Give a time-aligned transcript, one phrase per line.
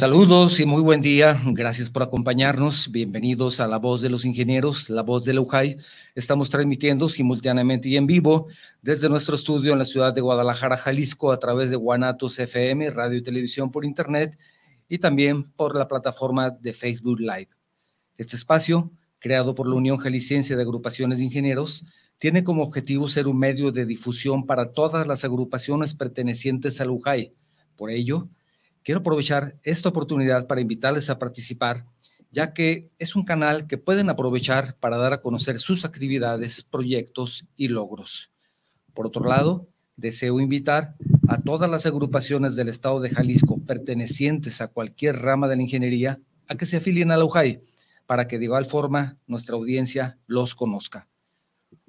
[0.00, 1.38] Saludos y muy buen día.
[1.44, 2.90] Gracias por acompañarnos.
[2.90, 5.76] Bienvenidos a La Voz de los Ingenieros, La Voz de la UJAI.
[6.14, 8.46] Estamos transmitiendo simultáneamente y en vivo
[8.80, 13.18] desde nuestro estudio en la ciudad de Guadalajara, Jalisco, a través de Guanatos FM, radio
[13.18, 14.38] y televisión por internet
[14.88, 17.50] y también por la plataforma de Facebook Live.
[18.16, 21.84] Este espacio, creado por la Unión Jalisciense de Agrupaciones de Ingenieros,
[22.16, 27.34] tiene como objetivo ser un medio de difusión para todas las agrupaciones pertenecientes al UJAI.
[27.76, 28.30] Por ello,
[28.82, 31.84] Quiero aprovechar esta oportunidad para invitarles a participar,
[32.32, 37.46] ya que es un canal que pueden aprovechar para dar a conocer sus actividades, proyectos
[37.56, 38.30] y logros.
[38.94, 40.94] Por otro lado, deseo invitar
[41.28, 46.20] a todas las agrupaciones del estado de Jalisco pertenecientes a cualquier rama de la ingeniería
[46.48, 47.62] a que se afilien a la UJAI
[48.06, 51.06] para que de igual forma nuestra audiencia los conozca.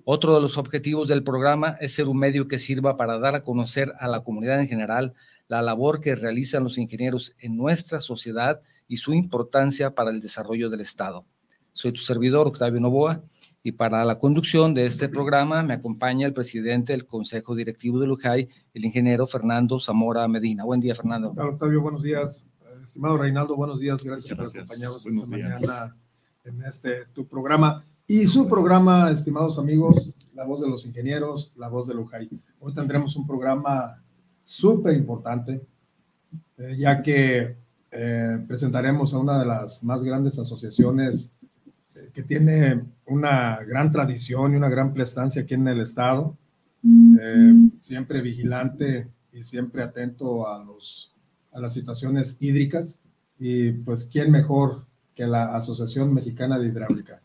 [0.03, 3.43] Otro de los objetivos del programa es ser un medio que sirva para dar a
[3.43, 5.13] conocer a la comunidad en general
[5.51, 10.69] la labor que realizan los ingenieros en nuestra sociedad y su importancia para el desarrollo
[10.69, 11.25] del Estado.
[11.73, 13.21] Soy tu servidor, Octavio Novoa,
[13.61, 18.07] y para la conducción de este programa me acompaña el presidente del Consejo Directivo de
[18.07, 20.63] Lujay, el ingeniero Fernando Zamora Medina.
[20.63, 21.33] Buen día, Fernando.
[21.37, 22.49] Octavio, buenos días.
[22.81, 24.01] Estimado Reinaldo, buenos días.
[24.05, 25.97] Gracias, por acompañarnos esta mañana
[26.45, 27.85] en este tu programa.
[28.07, 32.29] Y su programa, estimados amigos, La Voz de los Ingenieros, La Voz de Lujay.
[32.61, 34.01] Hoy tendremos un programa
[34.43, 35.61] súper importante,
[36.57, 37.55] eh, ya que
[37.91, 41.37] eh, presentaremos a una de las más grandes asociaciones
[41.95, 46.37] eh, que tiene una gran tradición y una gran prestancia aquí en el estado,
[47.79, 51.13] siempre vigilante y siempre atento a, los,
[51.51, 53.01] a las situaciones hídricas.
[53.39, 57.21] Y pues, ¿quién mejor que la Asociación Mexicana de Hidráulica?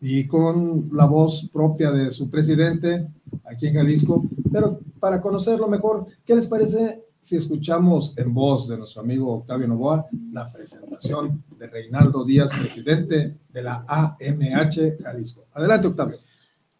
[0.00, 3.06] y con la voz propia de su presidente
[3.44, 4.28] aquí en Jalisco.
[4.52, 9.68] Pero para conocerlo mejor, ¿qué les parece si escuchamos en voz de nuestro amigo Octavio
[9.68, 15.44] Novoa la presentación de Reinaldo Díaz, presidente de la AMH Jalisco?
[15.52, 16.16] Adelante, Octavio.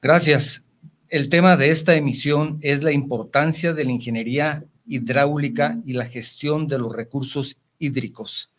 [0.03, 0.67] Gracias.
[1.09, 6.67] El tema de esta emisión es la importancia de la ingeniería hidráulica y la gestión
[6.67, 8.51] de los recursos hídricos.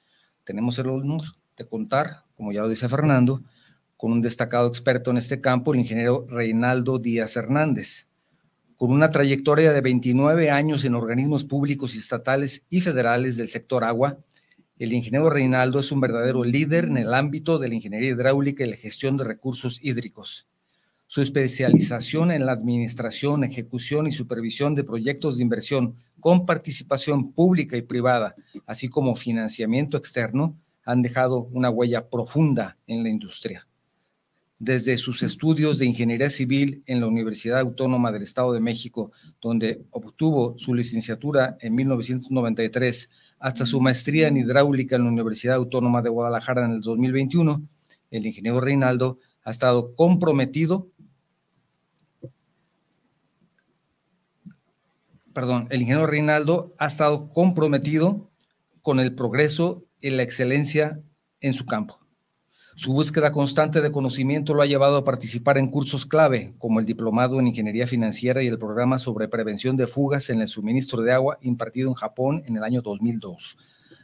[0.46, 1.24] Tenemos el honor
[1.58, 3.44] de contar, como ya lo dice Fernando,
[3.98, 8.07] con un destacado experto en este campo, el ingeniero Reinaldo Díaz Hernández.
[8.78, 14.20] Con una trayectoria de 29 años en organismos públicos estatales y federales del sector agua,
[14.78, 18.70] el ingeniero Reinaldo es un verdadero líder en el ámbito de la ingeniería hidráulica y
[18.70, 20.46] la gestión de recursos hídricos.
[21.08, 27.78] Su especialización en la administración, ejecución y supervisión de proyectos de inversión con participación pública
[27.78, 28.36] y privada,
[28.68, 30.56] así como financiamiento externo,
[30.86, 33.67] han dejado una huella profunda en la industria
[34.60, 39.86] desde sus estudios de ingeniería civil en la Universidad Autónoma del Estado de México, donde
[39.92, 43.10] obtuvo su licenciatura en 1993,
[43.40, 47.62] hasta su maestría en hidráulica en la Universidad Autónoma de Guadalajara en el 2021,
[48.10, 50.90] el ingeniero Reinaldo ha estado comprometido,
[55.34, 58.32] perdón, el ingeniero Reinaldo ha estado comprometido
[58.82, 61.00] con el progreso y la excelencia
[61.42, 62.07] en su campo.
[62.78, 66.86] Su búsqueda constante de conocimiento lo ha llevado a participar en cursos clave, como el
[66.86, 71.12] Diplomado en Ingeniería Financiera y el programa sobre prevención de fugas en el suministro de
[71.12, 73.58] agua impartido en Japón en el año 2002.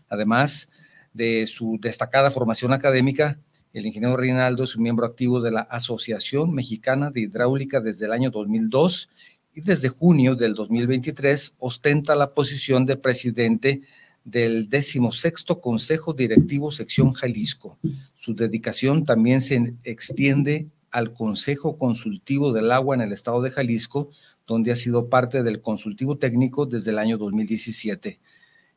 [0.09, 0.71] Además
[1.13, 3.37] de su destacada formación académica,
[3.73, 8.11] el ingeniero Rinaldo es un miembro activo de la Asociación Mexicana de Hidráulica desde el
[8.11, 9.07] año 2002
[9.53, 13.81] y desde junio del 2023 ostenta la posición de presidente
[14.23, 17.77] del decimosexto Consejo Directivo Sección Jalisco.
[18.13, 24.09] Su dedicación también se extiende al Consejo Consultivo del Agua en el estado de Jalisco,
[24.45, 28.19] donde ha sido parte del consultivo técnico desde el año 2017.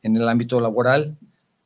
[0.01, 1.17] En el ámbito laboral,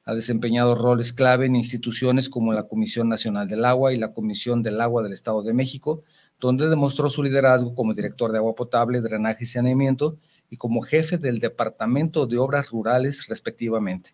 [0.03, 4.63] ha desempeñado roles clave en instituciones como la Comisión Nacional del Agua y la Comisión
[4.63, 6.03] del Agua del Estado de México,
[6.39, 10.17] donde demostró su liderazgo como director de agua potable, drenaje y saneamiento
[10.51, 14.13] y como jefe del Departamento de Obras Rurales, respectivamente.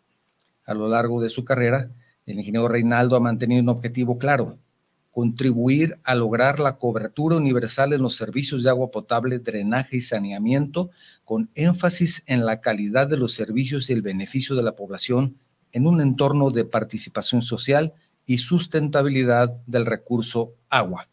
[0.66, 1.90] A lo largo de su carrera,
[2.28, 4.60] el ingeniero Reinaldo ha mantenido un objetivo claro,
[5.12, 10.92] contribuir a lograr la cobertura universal en los servicios de agua potable, drenaje y saneamiento,
[11.26, 15.38] con énfasis en la calidad de los servicios y el beneficio de la población
[15.72, 17.94] en un entorno de participación social
[18.28, 21.10] y sustentabilidad del recurso agua.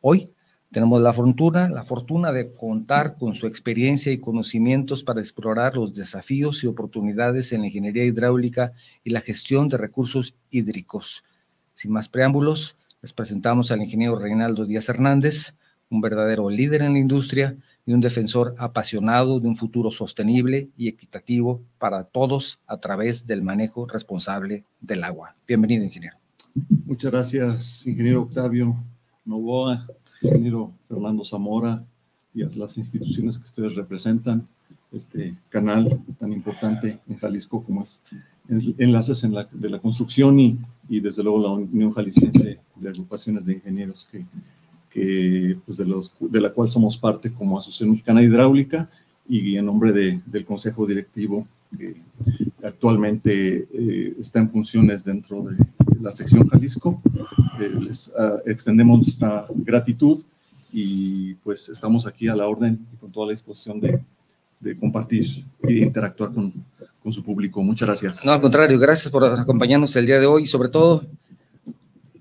[0.00, 0.32] Hoy
[0.70, 5.94] tenemos la fortuna, la fortuna de contar con su experiencia y conocimientos para explorar los
[5.94, 8.72] desafíos y oportunidades en la ingeniería hidráulica
[9.02, 11.24] y la gestión de recursos hídricos.
[11.74, 15.54] Sin más preámbulos, les presentamos al ingeniero Reinaldo Díaz Hernández
[15.90, 17.56] un verdadero líder en la industria
[17.86, 23.42] y un defensor apasionado de un futuro sostenible y equitativo para todos a través del
[23.42, 25.34] manejo responsable del agua.
[25.46, 26.16] Bienvenido, ingeniero.
[26.84, 28.76] Muchas gracias, ingeniero Octavio
[29.24, 29.86] Novoa,
[30.22, 31.84] ingeniero Fernando Zamora
[32.34, 34.46] y a las instituciones que ustedes representan,
[34.90, 38.02] este canal tan importante en Jalisco como es
[38.78, 43.44] Enlaces en la, de la Construcción y, y desde luego la Unión Jalisciense de Agrupaciones
[43.44, 44.24] de Ingenieros que
[44.90, 48.88] que, pues de, los, de la cual somos parte como Asociación Mexicana Hidráulica
[49.28, 51.96] y en nombre de, del Consejo Directivo que
[52.62, 55.56] actualmente eh, está en funciones dentro de
[56.00, 57.02] la sección Jalisco.
[57.60, 60.20] Eh, les uh, extendemos nuestra gratitud
[60.72, 64.00] y pues estamos aquí a la orden y con toda la disposición de,
[64.60, 66.52] de compartir e interactuar con,
[67.02, 67.62] con, su público.
[67.62, 68.24] Muchas gracias.
[68.24, 71.02] No, al contrario, gracias por acompañarnos el día de hoy y sobre todo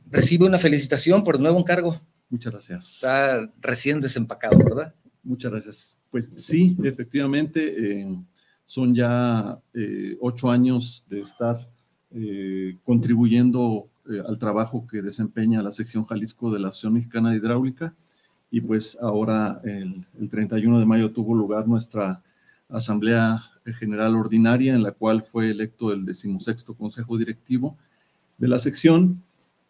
[0.10, 2.00] recibe una felicitación por el nuevo encargo.
[2.30, 2.90] Muchas gracias.
[2.96, 4.94] Está recién desempacado, ¿verdad?
[5.24, 6.02] Muchas gracias.
[6.10, 8.18] Pues sí, efectivamente, eh,
[8.66, 11.58] son ya eh, ocho años de estar
[12.18, 17.38] eh, contribuyendo eh, al trabajo que desempeña la sección Jalisco de la Asociación Mexicana de
[17.38, 17.94] Hidráulica.
[18.50, 22.22] Y pues ahora, el, el 31 de mayo, tuvo lugar nuestra
[22.70, 27.78] Asamblea General Ordinaria, en la cual fue electo el decimosexto Consejo Directivo
[28.38, 29.22] de la sección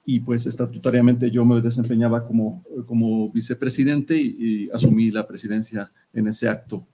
[0.09, 6.47] y pues estatutariamente yo me desempeñaba como, como vicepresidente y, asumí la presidencia en ese
[6.47, 6.87] acto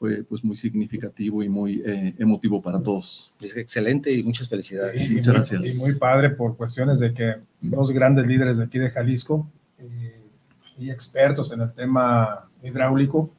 [0.00, 3.34] fue pues muy significativo y muy eh, emotivo para todos.
[3.38, 5.06] Es excelente y muchas felicidades.
[5.06, 5.74] Sí, muchas muy, gracias.
[5.74, 9.46] Y muy padre por cuestiones de que dos grandes líderes de aquí de Jalisco
[9.78, 13.30] y, y expertos en el tema hidráulico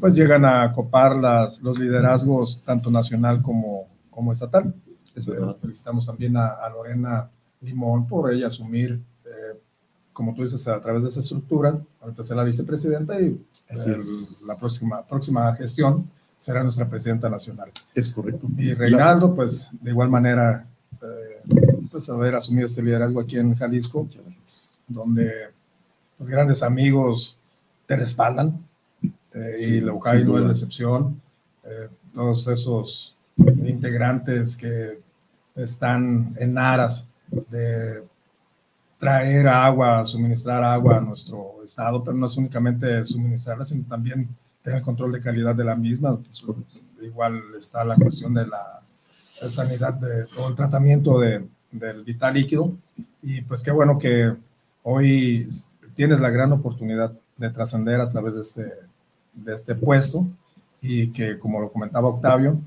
[0.00, 4.74] pues llegan a copar las, los liderazgos tanto nacional como, como estatal.
[5.60, 7.28] Felicitamos también a, a Lorena
[7.60, 9.00] Limón por ella asumir, eh,
[10.18, 13.98] como tú dices, a través de esa estructura, ahorita ser la vicepresidenta y eh,
[14.48, 17.70] la próxima, próxima gestión será nuestra presidenta nacional.
[17.94, 18.48] Es correcto.
[18.56, 20.66] Y Reinaldo, pues de igual manera,
[21.00, 24.08] eh, pues haber asumido este liderazgo aquí en Jalisco,
[24.88, 25.30] donde
[26.18, 27.38] los grandes amigos
[27.86, 28.60] te respaldan,
[29.00, 31.22] eh, sí, y la UJAI no es la excepción.
[31.62, 34.98] Eh, todos esos integrantes que
[35.54, 38.02] están en aras de
[38.98, 44.28] traer agua, suministrar agua a nuestro estado, pero no es únicamente suministrarla, sino también
[44.62, 46.16] tener control de calidad de la misma.
[46.16, 46.44] Pues,
[47.00, 48.80] igual está la cuestión de la
[49.48, 52.72] sanidad de, o el tratamiento de, del vital líquido.
[53.22, 54.34] Y pues qué bueno que
[54.82, 55.48] hoy
[55.94, 58.72] tienes la gran oportunidad de trascender a través de este,
[59.32, 60.26] de este puesto
[60.80, 62.60] y que, como lo comentaba Octavio,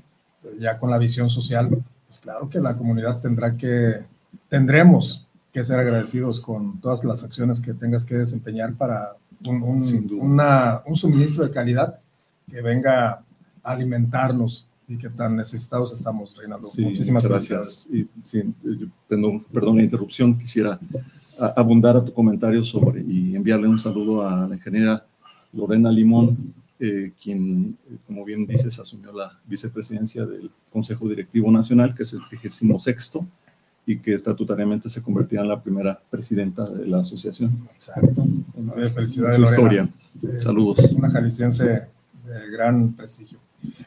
[0.58, 4.04] ya con la visión social, pues claro que la comunidad tendrá que
[4.48, 10.18] tendremos que ser agradecidos con todas las acciones que tengas que desempeñar para un, un,
[10.20, 11.98] una, un suministro de calidad
[12.50, 13.24] que venga a
[13.62, 16.66] alimentarnos y que tan necesitados estamos, Reinaldo.
[16.66, 17.88] Sí, Muchísimas gracias.
[17.92, 18.42] Y, sí,
[19.08, 20.78] perdón, perdón la interrupción, quisiera
[21.56, 25.04] abundar a tu comentario sobre y enviarle un saludo a la ingeniera
[25.52, 32.02] Lorena Limón, eh, quien, como bien dices, asumió la vicepresidencia del Consejo Directivo Nacional, que
[32.02, 32.62] es el 36
[33.84, 37.68] y que estatutariamente se convertirá en la primera presidenta de la asociación.
[37.74, 38.24] Exacto.
[38.94, 39.36] Felicidades.
[39.36, 39.88] Su historia.
[40.16, 40.92] Sí, Saludos.
[40.92, 43.38] Una jalisciense de gran prestigio.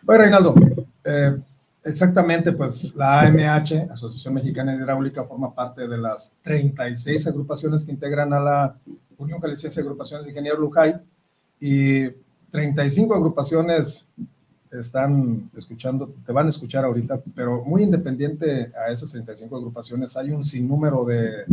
[0.05, 0.55] Oye, Reinaldo,
[1.03, 1.37] eh,
[1.83, 7.91] exactamente, pues la AMH, Asociación Mexicana de Hidráulica, forma parte de las 36 agrupaciones que
[7.91, 8.75] integran a la
[9.17, 10.95] Unión Jalisciense de Agrupaciones de Ingenieros Lujay
[11.59, 12.09] y
[12.51, 14.11] 35 agrupaciones
[14.79, 20.31] están escuchando, te van a escuchar ahorita, pero muy independiente a esas 35 agrupaciones, hay
[20.31, 21.45] un sinnúmero de,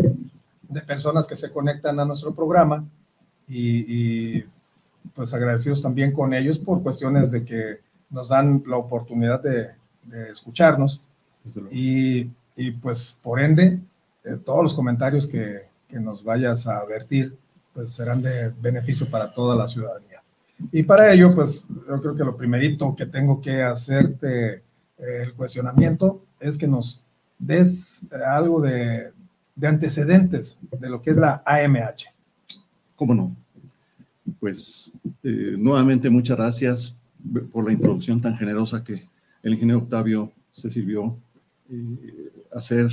[0.68, 2.84] de personas que se conectan a nuestro programa
[3.48, 4.44] y, y,
[5.14, 9.70] pues agradecidos también con ellos por cuestiones de que nos dan la oportunidad de,
[10.04, 11.02] de escucharnos
[11.70, 13.80] y, y, pues por ende
[14.24, 17.36] eh, todos los comentarios que, que nos vayas a vertir
[17.74, 20.11] pues serán de beneficio para toda la ciudadanía.
[20.70, 24.62] Y para ello, pues yo creo que lo primerito que tengo que hacerte eh,
[25.22, 27.04] el cuestionamiento es que nos
[27.42, 29.10] des eh, algo de,
[29.56, 32.06] de, antecedentes de lo que es la AMH.
[32.94, 33.36] ¿Cómo no?
[34.38, 34.92] Pues
[35.24, 36.98] eh, nuevamente muchas gracias
[37.52, 39.04] por la introducción tan generosa que
[39.42, 41.16] el ingeniero Octavio se sirvió
[42.52, 42.90] hacer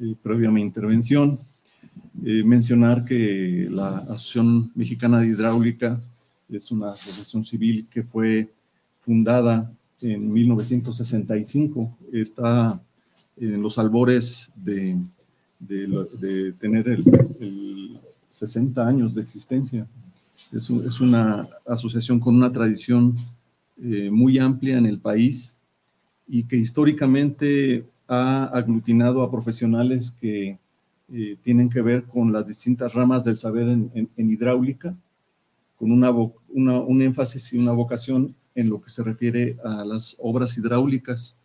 [0.00, 1.38] eh, previo a mi intervención.
[2.22, 6.00] mencionar que la Asociación Mexicana de Hidráulica
[6.50, 8.48] es una asociación civil que fue
[9.00, 12.80] fundada en 1965, está
[13.36, 14.96] en los albores de,
[16.60, 17.04] tener el,
[17.40, 17.98] el,
[18.30, 19.86] 60 años de existencia.
[20.52, 23.14] Es, una asociación con una tradición
[23.82, 25.58] eh, muy amplia en el país
[26.26, 30.58] y que históricamente ha aglutinado a profesionales que
[31.12, 34.94] eh, tienen que ver con las distintas ramas del saber en, hidráulica,
[35.78, 40.56] con una, un énfasis y una vocación en lo que se refiere a las obras
[40.58, 41.38] hidráulicas.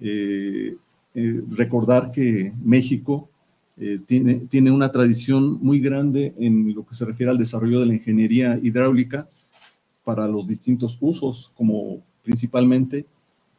[0.00, 0.76] Eh,
[1.50, 3.30] recordar que México
[3.78, 7.86] eh, tiene, tiene una tradición muy grande en lo que se refiere al desarrollo de
[7.86, 9.28] la ingeniería hidráulica
[10.02, 13.06] para los distintos usos, como principalmente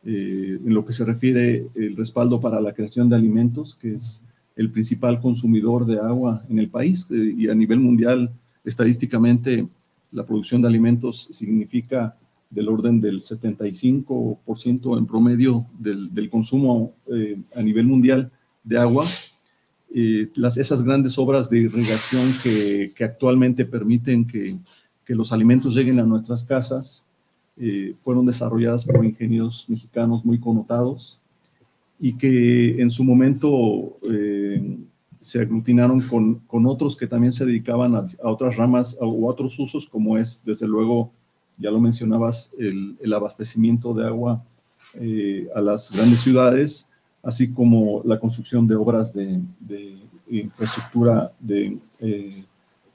[0.03, 4.24] eh, en lo que se refiere el respaldo para la creación de alimentos, que es
[4.55, 8.31] el principal consumidor de agua en el país eh, y a nivel mundial,
[8.63, 9.67] estadísticamente,
[10.11, 12.15] la producción de alimentos significa
[12.49, 16.93] del orden del 75% en promedio del, consumo
[17.55, 18.31] a nivel mundial
[18.63, 19.05] de agua.
[20.35, 24.57] Las, esas grandes obras de irrigación que, que actualmente permiten que,
[25.03, 27.07] que, los alimentos lleguen a nuestras casas
[27.59, 31.19] eh, fueron desarrolladas por ingenieros mexicanos muy connotados
[31.99, 34.77] y que en su momento eh,
[35.27, 39.86] se aglutinaron con, con, otros que también se dedicaban a, otras ramas o otros usos,
[39.86, 41.12] como es, desde luego,
[41.57, 44.41] ya lo mencionabas, el, abastecimiento de agua
[44.93, 46.89] eh, a las grandes ciudades,
[47.22, 49.41] así como la construcción de obras de,
[50.29, 52.43] infraestructura de eh,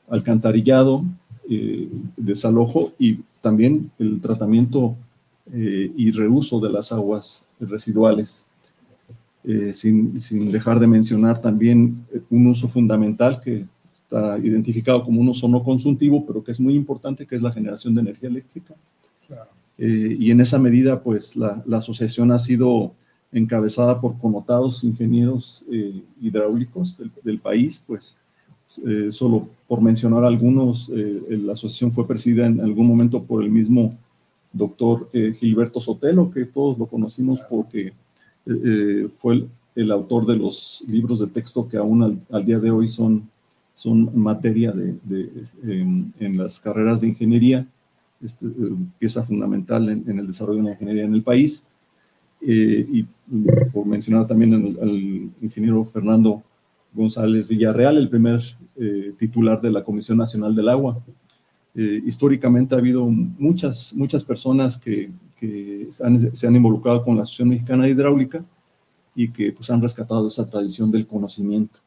[0.09, 1.05] alcantarillado,
[1.51, 1.87] eh,
[2.17, 4.97] desalojo y también el tratamiento
[5.55, 8.47] y reuso de las aguas residuales.
[9.73, 15.49] Sin, sin, dejar de mencionar también un uso fundamental que está identificado como un uso
[15.49, 18.75] no consultivo, pero que es muy importante, que es la generación de energía eléctrica.
[19.79, 22.93] y en esa medida, pues la, la asociación ha sido
[23.33, 28.15] encabezada por connotados ingenieros eh, hidráulicos del, país, pues
[28.87, 33.51] eh, solo por mencionar algunos, eh, la asociación fue presidida en algún momento por el
[33.51, 33.91] mismo
[34.53, 37.95] doctor Gilberto Sotelo, que todos lo conocimos porque
[39.21, 43.29] fue el, autor de los libros de texto que aún al, día de hoy son,
[43.75, 45.31] son materia de,
[45.63, 47.67] en, las carreras de ingeniería,
[48.23, 48.47] este,
[48.99, 51.67] pieza fundamental en, el desarrollo de la ingeniería en el país.
[52.45, 53.07] Eh, y
[53.73, 56.43] por mencionar también al, ingeniero Fernando
[56.93, 58.43] González Villarreal, el primer
[58.77, 60.99] eh, titular de la Comisión Nacional del Agua.
[61.75, 65.11] Eh, históricamente ha habido muchas, muchas personas que,
[65.43, 68.45] que se han involucrado con la Asociación Mexicana de Hidráulica
[69.13, 71.81] y que pues, han rescatado esa tradición del conocimiento.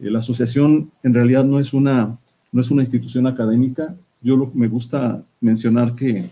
[0.00, 2.18] la asociación en realidad no es una,
[2.50, 3.94] no es una institución académica.
[4.20, 6.30] Yo me gusta mencionar que,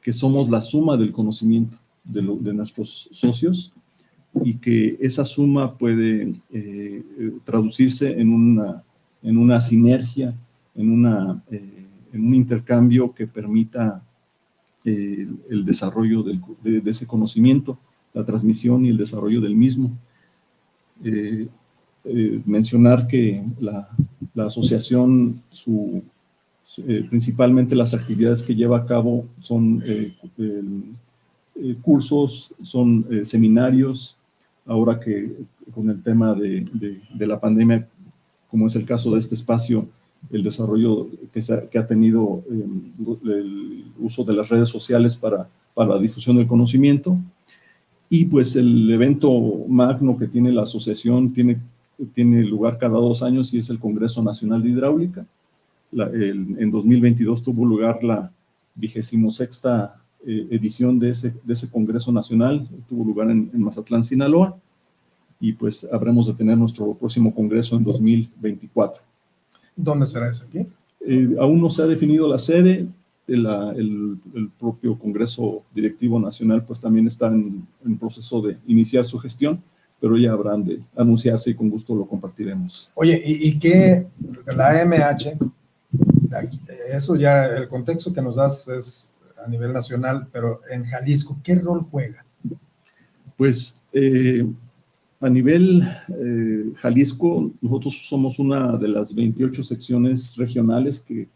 [0.00, 2.22] que somos la suma del conocimiento de,
[2.54, 3.72] nuestros socios
[4.44, 7.02] y que esa suma puede eh,
[7.44, 8.84] traducirse en una,
[9.20, 10.32] en una sinergia,
[10.76, 14.00] en, una, eh, en un intercambio que permita
[14.88, 17.78] eh, el desarrollo de, ese conocimiento,
[18.14, 19.96] la transmisión y el desarrollo del mismo.
[22.46, 23.88] mencionar que la,
[24.36, 25.42] asociación,
[27.10, 29.82] principalmente las actividades que lleva a cabo son
[31.60, 34.16] eh, cursos, son eh, seminarios,
[34.64, 35.34] ahora que
[35.74, 36.64] con el tema de,
[37.18, 37.88] la pandemia,
[38.48, 39.88] como es el caso de este espacio,
[40.30, 42.92] el desarrollo que, que ha tenido em,
[43.24, 47.16] el uso de las redes sociales para, la difusión del conocimiento.
[48.10, 49.30] Y pues el evento
[49.68, 51.60] magno que tiene la asociación tiene,
[52.14, 55.24] tiene lugar cada dos años y es el Congreso Nacional de Hidráulica.
[55.92, 58.32] en 2022 tuvo lugar la
[58.74, 64.58] vigésimo sexta eh, edición de ese, de ese Congreso Nacional, tuvo lugar en, Mazatlán, Sinaloa,
[65.40, 69.00] y pues habremos de tener nuestro próximo Congreso en 2024.
[69.78, 70.66] ¿Dónde será ese aquí?
[71.06, 72.86] Eh, aún no se ha definido la sede,
[73.28, 79.18] el, el, propio Congreso Directivo Nacional pues también está en, en, proceso de iniciar su
[79.18, 79.62] gestión,
[80.00, 82.90] pero ya habrán de anunciarse y con gusto lo compartiremos.
[82.94, 84.06] Oye, ¿y, y qué
[84.56, 85.36] la AMH,
[86.90, 91.54] eso ya, el contexto que nos das es a nivel nacional, pero en Jalisco, ¿qué
[91.54, 92.24] rol juega?
[93.36, 94.44] Pues eh,
[95.20, 101.28] a nivel eh, Jalisco, nosotros somos una de las 28 secciones regionales que,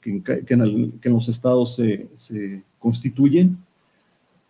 [0.00, 3.58] que, en, los estados se, se constituyen.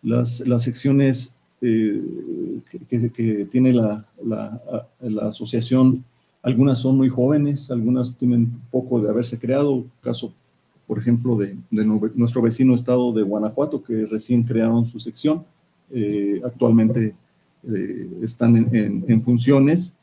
[0.03, 2.03] Las, las secciones eh,
[2.91, 4.61] que, que, tiene la, la,
[5.01, 6.05] la, asociación,
[6.43, 10.35] algunas son muy jóvenes, algunas tienen poco de haberse creado, caso
[10.87, 15.45] por ejemplo, de, nuestro vecino estado de Guanajuato, que recién crearon su sección,
[15.91, 17.15] eh, actualmente
[17.73, 19.97] eh, están en, funciones.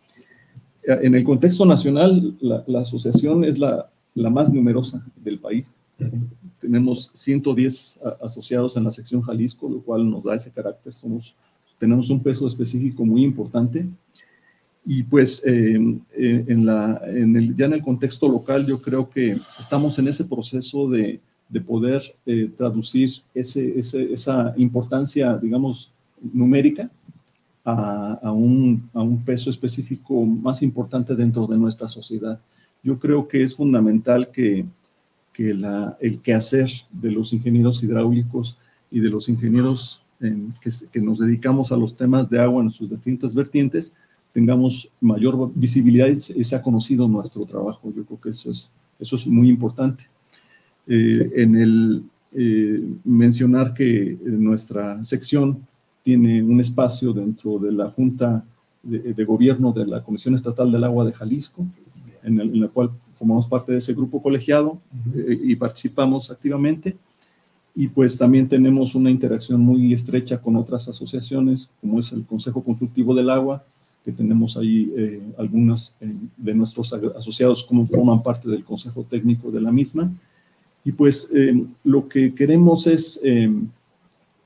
[0.84, 5.78] En el contexto nacional, la, asociación es la, la, más numerosa del país.
[6.60, 10.94] Tenemos 110 asociados en la sección Jalisco, lo cual nos da ese carácter.
[10.94, 11.36] Somos,
[11.78, 13.86] tenemos un peso específico muy importante.
[14.86, 19.08] Y pues em, eh, en la, en el, ya en el contexto local yo creo
[19.10, 25.92] que estamos en ese proceso de, de poder eh, traducir ese, ese, esa importancia, digamos,
[26.34, 26.90] numérica
[27.64, 32.40] a, un, a, un, peso específico más importante dentro de nuestra sociedad.
[32.84, 34.66] Yo creo que es fundamental que,
[35.32, 38.58] que la, el quehacer de los ingenieros hidráulicos
[38.90, 42.90] y de los ingenieros en, que, nos dedicamos a los temas de agua en sus
[42.90, 43.96] distintas vertientes
[44.34, 47.92] tengamos mayor visibilidad y se ha conocido nuestro trabajo.
[47.96, 50.08] Yo creo que eso es, eso es muy importante.
[50.88, 52.04] Eh, en el
[52.34, 55.68] eh, mencionar que nuestra sección
[56.04, 58.44] tiene un espacio dentro de la Junta
[58.84, 61.66] de, de Gobierno de la Comisión Estatal del Agua de Jalisco,
[62.24, 64.80] en, el, en la cual formamos parte de ese grupo colegiado
[65.16, 66.98] eh, y participamos activamente.
[67.74, 72.62] Y pues también tenemos una interacción muy estrecha con otras asociaciones, como es el Consejo
[72.64, 73.64] Consultivo del Agua,
[74.04, 79.52] que tenemos ahí eh, algunos eh, de nuestros asociados como forman parte del consejo técnico
[79.52, 80.12] de la misma.
[80.84, 83.22] Y pues eh, lo que queremos es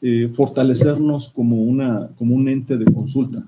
[0.06, 3.44] eh, eh, fortalecernos como, una, como un ente de consulta.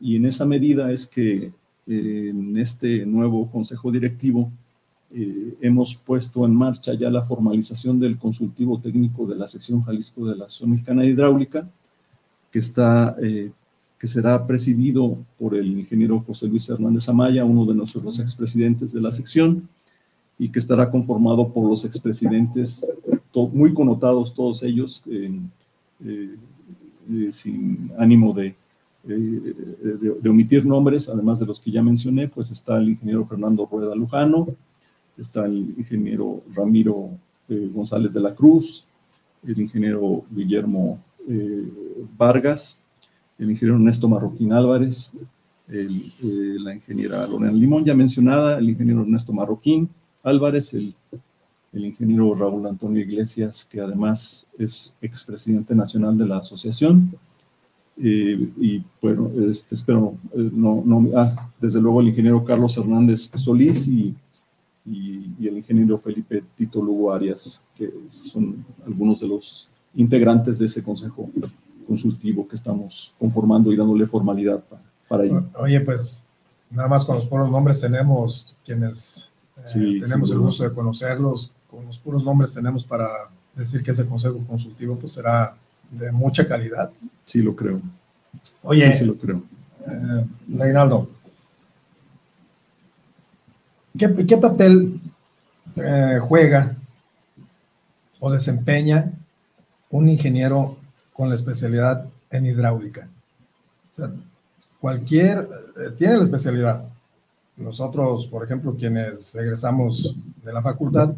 [0.00, 1.52] Y en esa medida es que
[1.86, 4.50] en este nuevo consejo directivo
[5.60, 10.36] hemos puesto en marcha ya la formalización del consultivo técnico de la sección Jalisco de
[10.36, 11.68] la Asociación Mexicana de Hidráulica,
[12.50, 13.16] que está
[14.02, 19.00] que será presidido por el ingeniero José Luis Hernández Amaya, uno de nuestros expresidentes de
[19.00, 19.68] la sección,
[20.36, 22.84] y que estará conformado por los expresidentes,
[23.52, 25.61] muy connotados todos ellos, eh, eh, eh,
[27.30, 28.54] sin ánimo de,
[29.04, 33.94] de, omitir nombres, además de los que ya mencioné, pues está el ingeniero Fernando Rueda
[33.94, 34.48] Lujano,
[35.16, 37.10] está el ingeniero Ramiro
[37.48, 38.84] González de la Cruz,
[39.46, 40.98] el ingeniero Guillermo
[42.16, 42.80] Vargas,
[43.38, 45.12] el ingeniero Ernesto Marroquín Álvarez,
[45.68, 45.88] eh,
[46.58, 49.88] la ingeniera Lorena Limón, ya mencionada, el ingeniero Ernesto Marroquín
[50.22, 50.94] Álvarez, el,
[51.72, 57.12] el ingeniero Raúl Antonio Iglesias, que además es expresidente nacional de la asociación.
[57.96, 63.30] Eh, y bueno, este, espero, eh, no, no, ah, desde luego el ingeniero Carlos Hernández
[63.36, 64.14] Solís y,
[64.86, 70.66] y, y, el ingeniero Felipe Tito Lugo Arias, que son algunos de los integrantes de
[70.66, 71.30] ese consejo
[71.86, 75.44] consultivo que estamos conformando y dándole formalidad para, para ello.
[75.58, 76.26] Oye, pues
[76.70, 81.52] nada más con los puros nombres tenemos quienes eh, sí, tenemos el gusto de conocerlos,
[81.72, 83.08] con los puros nombres tenemos para
[83.56, 85.56] decir que ese consejo consultivo pues será
[85.90, 86.92] de mucha calidad.
[87.24, 87.80] Sí, lo creo.
[88.62, 89.42] Oye, sí, sí lo creo.
[89.86, 91.08] Eh, Reinaldo,
[93.98, 95.00] ¿qué, qué papel
[95.76, 96.76] eh, juega
[98.20, 99.10] o desempeña
[99.90, 100.76] un ingeniero
[101.12, 103.08] con la especialidad en hidráulica.
[103.90, 104.10] O sea,
[104.80, 106.84] cualquier, eh, tiene la especialidad.
[107.56, 111.14] Nosotros, por ejemplo, quienes egresamos de la facultad,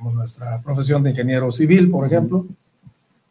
[0.00, 2.46] tenemos nuestra profesión de ingeniero civil, por ejemplo,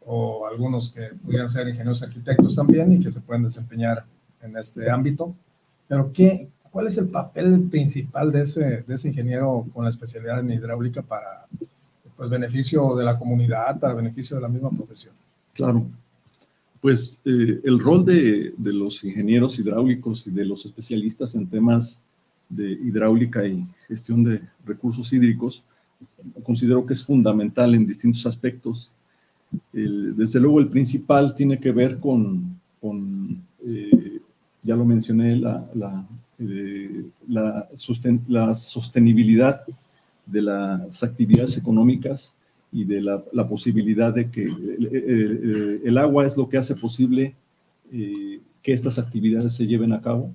[0.06, 4.04] o algunos que pudieran ser ingenieros arquitectos también y que se pueden desempeñar
[4.40, 5.34] en este ámbito.
[5.88, 10.40] Pero, ¿qué, ¿cuál es el papel principal de ese, de ese ingeniero con la especialidad
[10.40, 11.46] en hidráulica para
[12.16, 15.14] pues, beneficio de la comunidad, para beneficio de la misma profesión?
[15.52, 15.84] Claro.
[16.80, 22.00] Pues eh, el rol de, de, los ingenieros hidráulicos y de los especialistas en temas
[22.48, 25.62] de hidráulica y gestión de recursos hídricos,
[26.42, 28.92] considero que es fundamental en distintos aspectos.
[29.72, 34.20] El, desde luego el principal tiene que ver con, con eh,
[34.62, 36.06] ya lo mencioné, la, la,
[36.38, 37.68] eh, la,
[38.28, 39.62] la sostenibilidad
[40.26, 42.34] de las actividades económicas
[42.72, 47.34] y de la, posibilidad de que el, el, agua es lo que hace posible
[47.92, 50.32] eh, que estas actividades se lleven a cabo.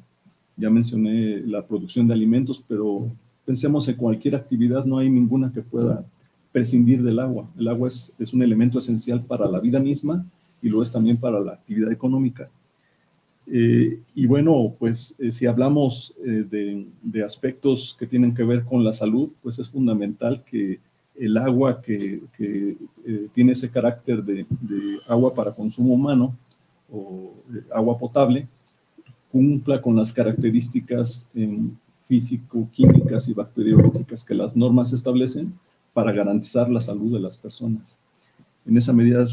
[0.57, 3.09] Ya mencioné la producción de alimentos, pero
[3.45, 6.03] pensemos en cualquier actividad, no hay ninguna que pueda
[6.51, 7.47] prescindir del agua.
[7.57, 10.25] El agua es, es un elemento esencial para la vida misma
[10.61, 12.49] y lo es también para la actividad económica.
[13.47, 18.63] Eh, y bueno, pues eh, si hablamos eh, de, de, aspectos que tienen que ver
[18.63, 20.79] con la salud, pues es fundamental que
[21.19, 22.75] el agua que, que
[23.33, 26.35] tiene ese carácter de, de, agua para consumo humano
[26.91, 27.33] o
[27.73, 28.47] agua potable
[29.31, 31.29] cumpla con las características
[32.07, 35.53] físico-químicas y bacteriológicas que las normas establecen
[35.93, 37.83] para garantizar la salud de las personas.
[38.65, 39.23] En esa medida,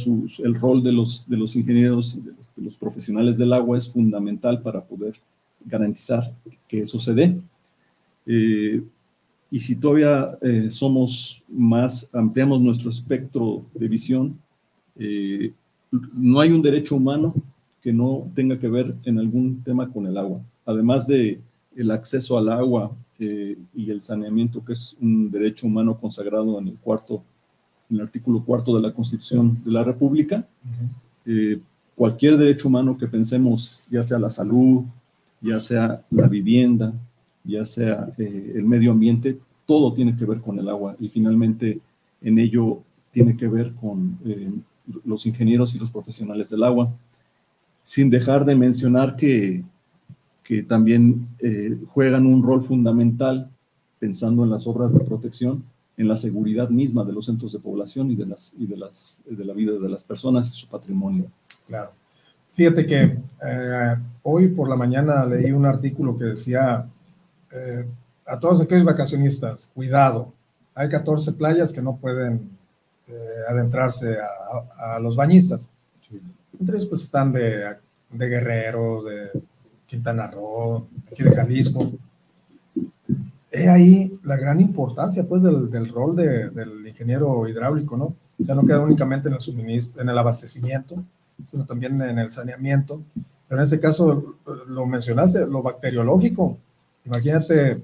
[0.44, 3.78] el rol de los, de los ingenieros y de los, de los profesionales del agua
[3.78, 5.14] es fundamental para poder
[5.64, 6.32] garantizar
[6.68, 7.36] que eso se dé.
[8.26, 8.82] Eh,
[9.54, 14.38] Y si todavía eh, somos más, ampliamos nuestro espectro de visión,
[14.96, 15.52] eh,
[16.14, 17.34] no hay un derecho humano
[17.82, 20.40] que no tenga que ver en algún tema con el agua.
[20.64, 21.38] Además de
[21.76, 26.68] el acceso al agua eh, y el saneamiento, que es un derecho humano consagrado en
[26.68, 27.22] el cuarto,
[27.90, 30.46] en el artículo cuarto de la Constitución de la República,
[31.94, 34.84] cualquier derecho humano que pensemos, ya sea la salud,
[35.40, 36.92] ya sea la vivienda,
[37.44, 41.80] ya sea eh, el medio ambiente, todo tiene que ver con el agua y finalmente
[42.20, 44.50] en ello tiene que ver con eh,
[45.04, 46.92] los ingenieros y los profesionales del agua,
[47.84, 49.62] sin dejar de mencionar que,
[50.42, 53.50] que también eh, juegan un rol fundamental
[53.98, 55.64] pensando en las obras de protección,
[55.96, 59.20] en la seguridad misma de los centros de población y de, las, y de, las,
[59.24, 61.26] de la vida de las personas y su patrimonio.
[61.68, 61.92] Claro.
[62.54, 63.16] Fíjate que
[64.22, 66.86] hoy por la mañana leí un artículo que decía
[67.50, 67.86] eh,
[68.26, 70.32] a todos aquellos vacacionistas, cuidado,
[70.74, 72.50] hay 14 playas que no pueden
[73.08, 73.12] eh,
[73.48, 74.16] adentrarse
[74.78, 75.70] a, los bañistas.
[76.58, 77.76] Entre ellos pues están de,
[78.10, 79.30] de Guerrero, de
[79.92, 81.92] Quintana Roo, aquí de Jalisco.
[83.50, 88.14] He ahí la gran importancia pues del, del rol de, del ingeniero hidráulico, ¿no?
[88.40, 90.96] O sea, no queda únicamente en el suministro, en el abastecimiento,
[91.44, 93.02] sino también en el saneamiento.
[93.46, 96.56] Pero en este caso, lo mencionaste, lo bacteriológico,
[97.04, 97.82] Imagínate,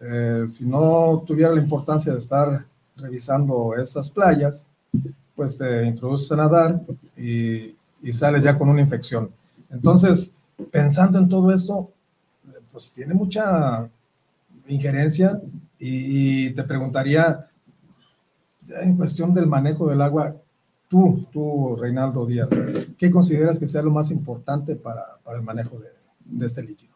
[0.00, 2.64] eh, si no tuviera la importancia de estar
[2.96, 4.68] revisando esas playas,
[5.34, 6.80] pues te introduces a nadar
[7.16, 7.74] y,
[8.12, 9.30] sales ya con una infección.
[9.70, 10.36] Entonces,
[10.70, 11.90] pensando en todo esto,
[12.72, 13.88] pues tiene mucha
[14.68, 15.40] injerencia
[15.78, 17.48] y, te preguntaría,
[18.68, 20.36] en cuestión del manejo del agua,
[20.88, 22.50] tú, tú, Reinaldo Díaz,
[22.98, 25.02] ¿qué consideras que sea lo más importante para,
[25.34, 25.88] el manejo de,
[26.24, 26.92] de este líquido?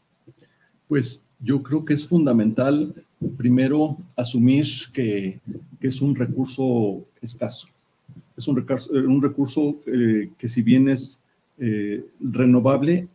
[0.87, 2.95] Pues yo creo que es fundamental,
[3.37, 5.41] primero, asumir que,
[5.81, 7.69] es un recurso escaso.
[8.37, 11.23] Es un recurso, un recurso eh, que si bien es
[11.59, 13.07] eh, renovable,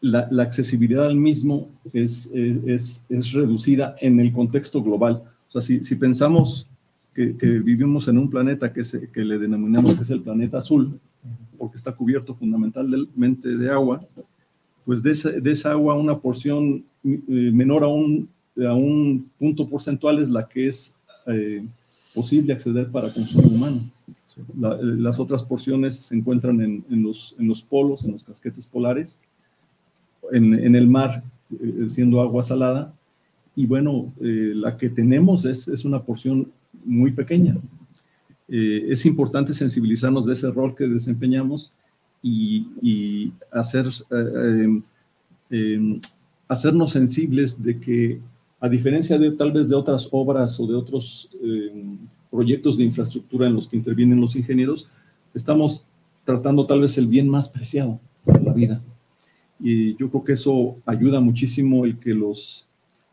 [0.00, 5.22] la, accesibilidad al mismo es, es, es, reducida en el contexto global.
[5.48, 6.68] O sea, si, si pensamos
[7.14, 10.98] que, vivimos en un planeta que, se, que le denominamos que es el planeta azul,
[11.58, 14.02] porque está cubierto fundamentalmente de agua,
[14.84, 15.12] pues de
[15.52, 18.28] esa, agua una porción eh, menor a un,
[18.66, 20.94] a un punto porcentual es la que es
[21.26, 21.64] eh,
[22.14, 23.80] posible acceder para consumo humano.
[24.56, 29.20] las otras porciones se encuentran en, los, en los polos, en los casquetes polares,
[30.32, 32.92] en, el mar, eh, siendo agua salada,
[33.56, 36.50] y bueno, la que tenemos es, es, una porción
[36.84, 37.56] muy pequeña.
[38.48, 41.74] es importante sensibilizarnos de ese rol que desempeñamos
[42.22, 44.82] y, hacer, eh, em,
[45.50, 46.00] em,
[46.48, 48.20] hacernos sensibles de que,
[48.60, 51.98] a diferencia de tal vez de otras obras o de otros em,
[52.30, 54.88] proyectos de infraestructura en los que intervienen los ingenieros,
[55.34, 55.84] estamos
[56.24, 58.82] tratando tal vez el bien más preciado para la vida.
[59.58, 62.66] Y yo creo que eso ayuda muchísimo el que los,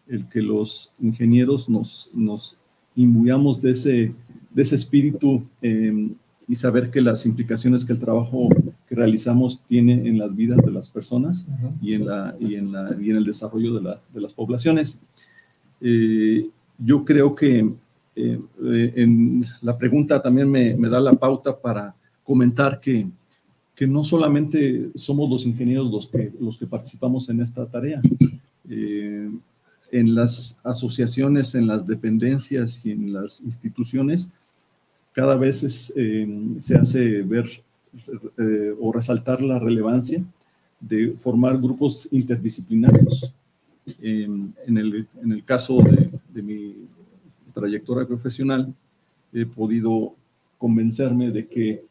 [0.07, 2.57] el que los ingenieros nos, nos
[2.95, 4.13] imbuyamos de ese,
[4.51, 8.49] de ese espíritu y saber que las implicaciones que el trabajo
[8.87, 11.45] que realizamos tiene en las vidas de las personas
[11.81, 15.01] y, en la, y, en la, y en el desarrollo de, la, de las poblaciones.
[15.81, 17.69] Eh, yo creo que
[18.15, 18.41] eh,
[18.95, 23.07] en la pregunta también me, da la pauta para comentar que,
[23.75, 28.01] que no solamente somos los ingenieros los que, los que participamos en esta tarea.
[28.69, 29.31] Eh,
[29.89, 34.29] en las asociaciones, en las dependencias y en las instituciones,
[35.13, 37.45] cada vez se hace ver
[38.37, 40.23] eh, o resaltar la relevancia
[40.79, 43.33] de formar grupos interdisciplinarios.
[44.01, 45.79] En, el, en, el, caso
[46.33, 46.75] de, mi
[47.53, 48.73] trayectoria profesional,
[49.33, 50.13] he podido
[50.57, 51.83] convencerme de que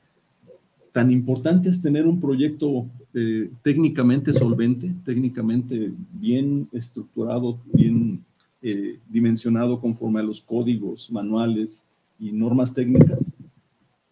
[0.93, 8.25] tan importante es tener un proyecto eh, técnicamente solvente, técnicamente bien estructurado, bien
[8.63, 11.85] eh, dimensionado conforme a los códigos, manuales
[12.19, 13.35] y normas técnicas,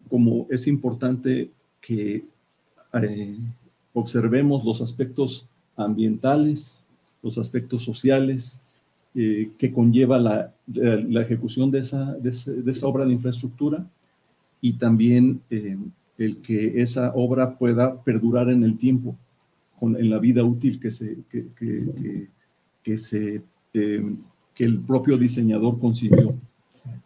[0.07, 2.25] como es importante que
[2.93, 3.37] eh,
[3.93, 6.84] observemos los aspectos ambientales,
[7.25, 8.61] los aspectos sociales
[9.15, 13.85] eh, que conlleva la, la, ejecución de esa, de, esa, obra de infraestructura
[14.61, 15.77] y también eh,
[16.17, 19.15] el que esa obra pueda perdurar en el tiempo,
[19.79, 22.29] con, en la vida útil que, se, que, que,
[22.83, 23.41] que, se,
[23.73, 26.35] que el propio diseñador concibió.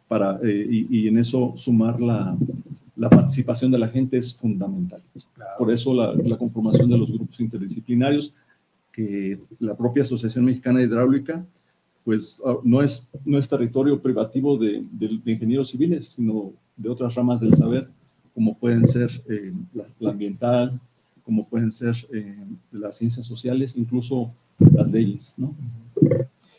[0.08, 2.36] Para, y, y, en eso sumar la,
[3.00, 5.02] la participación de la gente es fundamental.
[5.58, 8.34] Por eso la, conformación de los grupos interdisciplinarios,
[8.92, 11.46] que la propia Asociación Mexicana de Hidráulica
[12.10, 14.84] pues ah, no es, no es territorio privativo de,
[15.26, 17.88] ingenieros civiles, sino de otras ramas del saber,
[18.34, 19.54] como pueden ser eh,
[20.00, 20.80] la, ambiental,
[21.24, 22.36] como pueden ser eh,
[22.72, 25.54] las ciencias sociales, incluso las leyes, ¿no?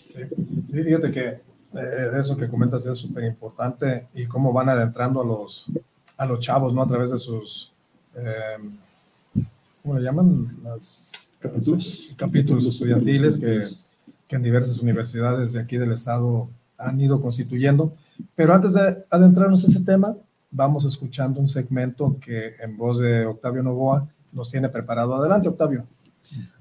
[0.08, 0.20] Sí,
[0.64, 5.24] sí fíjate que eh, eso que comentas es súper importante y cómo van adentrando a
[5.24, 5.68] los,
[6.16, 6.82] a los chavos, ¿no?
[6.82, 7.72] A través de sus,
[9.82, 10.58] ¿cómo le llaman?
[10.62, 13.62] Las, capítulos, capítulos estudiantiles que
[14.30, 17.96] que en diversas universidades de aquí del estado han ido constituyendo.
[18.36, 20.16] Pero antes de adentrarnos en ese tema,
[20.52, 25.16] vamos escuchando un segmento que en voz de Octavio Novoa nos tiene preparado.
[25.16, 25.84] Adelante, Octavio.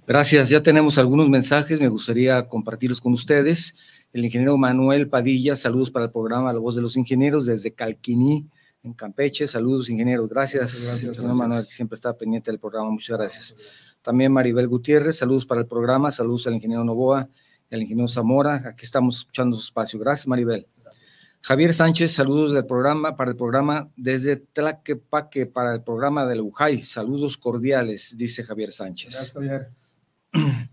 [0.08, 0.49] Gracias.
[0.49, 1.79] Ya tenemos algunos mensajes.
[1.79, 3.75] Me gustaría compartirlos con ustedes.
[4.13, 8.47] El ingeniero Manuel Padilla, saludos para el programa La Voz de los Ingenieros desde Calquiní,
[8.83, 9.47] en Campeche.
[9.47, 10.29] Saludos, ingenieros.
[10.29, 12.89] Gracias, gracias, Manuel, que siempre está pendiente del programa.
[12.89, 13.99] Muchas gracias.
[14.01, 16.11] También Maribel Gutiérrez, saludos para el programa.
[16.11, 17.29] Saludos al ingeniero Novoa
[17.69, 18.63] el ingeniero Zamora.
[18.65, 19.99] Aquí estamos escuchando su espacio.
[19.99, 20.67] Gracias, Maribel.
[21.41, 26.81] Javier Sánchez, saludos del programa, para el programa desde Tlaquepaque, para el programa del UJAI.
[26.81, 29.13] Saludos cordiales, dice Javier Sánchez.
[29.13, 29.69] Gracias, Javier.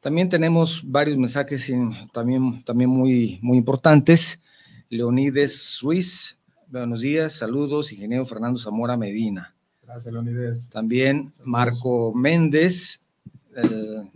[0.00, 1.72] También tenemos varios mensajes
[2.12, 4.38] también, también muy, muy importantes.
[4.90, 9.54] Leonides Ruiz, buenos días, saludos, ingeniero Fernando Zamora Medina.
[9.82, 10.70] Gracias, Leonides.
[10.70, 13.04] También Marco Méndez,
[13.54, 14.10] el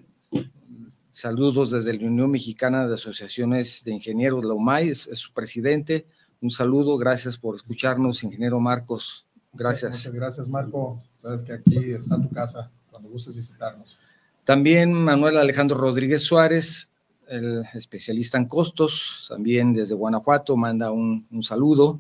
[1.19, 6.07] Saludos desde la Unión Mexicana de Asociaciones de Ingenieros, la UMAI, es, su presidente.
[6.41, 9.27] Un saludo, gracias por escucharnos, ingeniero Marcos.
[9.53, 9.97] Gracias.
[9.97, 11.03] Muchas gracias, Marco.
[11.17, 13.99] Sabes que aquí está tu casa cuando gustes visitarnos.
[14.45, 16.93] También Manuel Alejandro Rodríguez Suárez,
[17.27, 21.99] el especialista en costos, también desde Guanajuato, manda un, un saludo.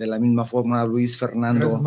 [0.00, 1.78] De la misma forma, Luis Fernando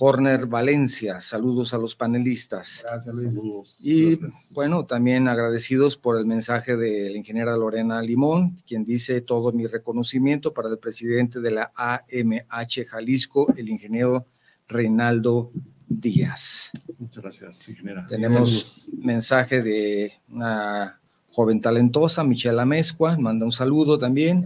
[0.00, 1.20] Horner Valencia.
[1.20, 2.82] Saludos a los panelistas.
[2.84, 3.76] Gracias, Luis.
[3.78, 4.18] Y
[4.54, 9.68] bueno, también agradecidos por el mensaje de la ingeniera Lorena Limón, quien dice todo mi
[9.68, 14.26] reconocimiento para el presidente de la AMH Jalisco, el ingeniero
[14.66, 15.52] Reinaldo
[15.86, 16.72] Díaz.
[16.98, 18.04] Muchas gracias, ingeniera.
[18.08, 24.44] Tenemos mensaje de una joven talentosa, Michelle Amezcua, manda un saludo también.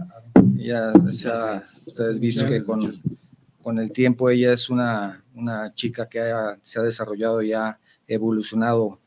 [0.63, 3.01] Ya, ustedes visto que con,
[3.61, 6.21] con, el tiempo ella es una, una chica que
[6.61, 8.99] se ha desarrollado y ha evolucionado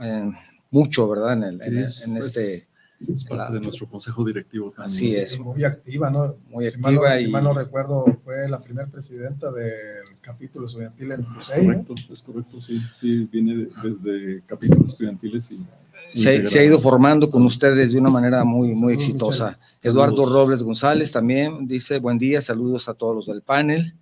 [0.00, 0.30] eh,
[0.70, 1.32] mucho, ¿verdad?
[1.34, 2.68] En, el, en, pues, este...
[3.14, 4.86] Es parte de nuestro consejo directivo también.
[4.86, 5.38] Así es.
[5.38, 6.34] Muy activa, ¿no?
[6.48, 7.16] Muy activa.
[7.16, 7.26] y...
[7.26, 11.64] Si mal no recuerdo, fue la primera presidenta del capítulo estudiantil en CUSEI.
[11.64, 12.80] Correcto, es correcto, sí.
[12.96, 15.64] Sí, viene desde capítulos estudiantiles y
[16.12, 19.58] se, ha ido formando con ustedes de una manera muy, muy exitosa.
[19.82, 23.94] Eduardo Robles González también dice, buen día, saludos a todos los del panel.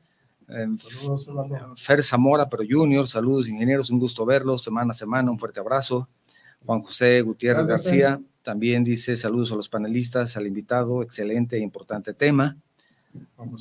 [0.48, 0.76] Em,
[1.76, 6.08] Fer Zamora, pero Junior, saludos ingenieros, un gusto verlos semana a semana, un fuerte abrazo.
[6.64, 12.14] Juan José Gutiérrez García también dice saludos a los panelistas, al invitado, excelente e importante
[12.14, 12.56] tema.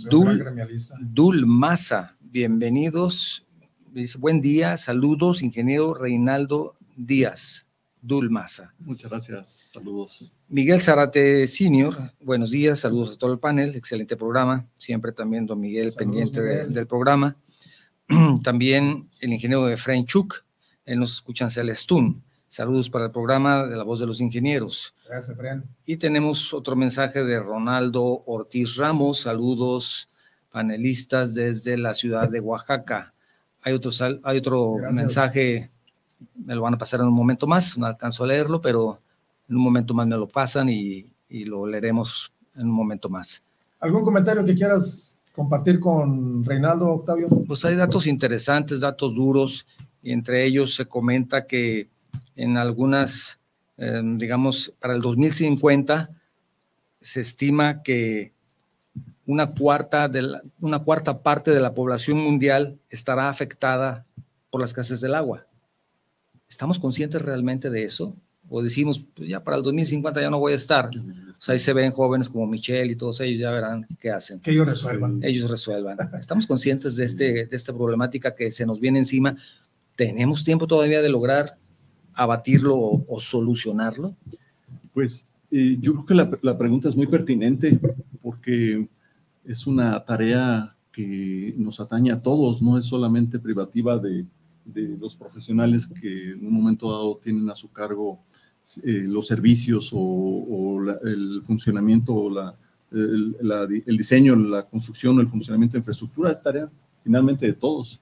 [0.09, 0.43] Dul,
[0.99, 3.45] Dul Maza, bienvenidos.
[3.93, 7.64] Dice, buen día, saludos, ingeniero Reinaldo Díaz.
[8.05, 8.73] Dulmaza.
[8.77, 10.33] Muchas gracias, saludos.
[10.47, 15.59] Miguel Zarate Senior, buenos días, saludos a todo el panel, excelente programa, siempre también don
[15.59, 17.35] Miguel pendiente del programa.
[18.43, 20.45] también el ingeniero Efraín Chuk,
[20.85, 22.23] él nos escucha en Celestún.
[22.47, 24.93] Saludos para el programa de La Voz de los Ingenieros.
[25.07, 25.63] Gracias, Efraín.
[25.85, 30.09] Y tenemos otro mensaje de Ronaldo Ortiz Ramos, saludos
[30.51, 33.13] panelistas desde la ciudad de Oaxaca.
[33.61, 33.91] Hay otro,
[34.23, 35.71] hay otro mensaje
[36.35, 38.99] me lo van a pasar en un momento más, no alcanzo a leerlo, pero
[39.49, 43.43] en un momento más me lo pasan y, y lo leeremos en un momento más.
[43.79, 47.27] ¿Algún comentario que quieras compartir con Reinaldo, Octavio?
[47.45, 49.65] Pues hay datos interesantes, datos duros,
[50.01, 51.89] y entre ellos se comenta que
[52.35, 53.39] en algunas,
[53.77, 56.09] eh, digamos, para el 2050
[57.01, 58.33] se estima que
[59.25, 64.05] una cuarta, de la, una cuarta parte de la población mundial estará afectada
[64.49, 65.45] por las escasez del agua.
[66.49, 68.15] ¿Estamos conscientes realmente de eso?
[68.47, 70.87] O decimos, pues ya para el 2050 ya no voy a estar.
[70.87, 74.39] O sea, ahí se ven jóvenes como Michelle y todos ellos, ya verán qué hacen.
[74.39, 75.19] Que ellos resuelvan.
[75.23, 75.97] Ellos resuelvan.
[76.19, 79.35] Estamos conscientes de, este, de esta problemática que se nos viene encima.
[79.95, 81.45] ¿Tenemos tiempo todavía de lograr
[82.13, 84.15] abatirlo o, solucionarlo?
[84.93, 87.79] Pues eh, yo creo que la, la pregunta es muy pertinente
[88.21, 88.87] porque
[89.43, 94.25] es una tarea que nos atañe a todos, no es solamente privativa de,
[94.65, 98.19] de los profesionales que en un momento dado tienen a su cargo
[98.83, 102.55] eh, los servicios o, el funcionamiento o la,
[102.91, 106.69] el, diseño, la construcción o el funcionamiento de infraestructura es tarea
[107.03, 108.01] finalmente de todos.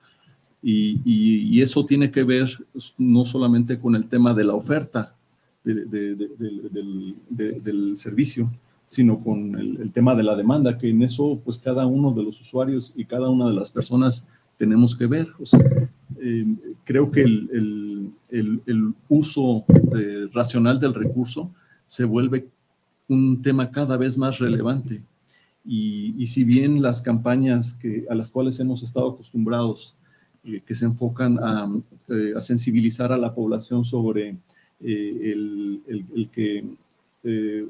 [0.61, 2.49] Y, y, eso tiene que ver
[2.97, 5.13] no solamente con el tema de la oferta,
[5.63, 6.37] del,
[7.95, 8.49] servicio,
[8.87, 12.39] sino con el, tema de la demanda, que en eso pues cada uno de los
[12.41, 15.27] usuarios y cada una de las personas tenemos que ver.
[16.25, 16.45] Eh,
[16.85, 18.13] creo que el,
[19.09, 21.51] uso eh, racional del recurso
[21.85, 22.47] se vuelve
[23.09, 25.03] un tema cada vez más relevante.
[25.65, 29.95] Y, si bien las campañas que, a las cuales hemos estado acostumbrados,
[30.45, 31.69] eh, que se enfocan a,
[32.37, 34.37] a, sensibilizar a la población sobre
[34.79, 36.63] el, que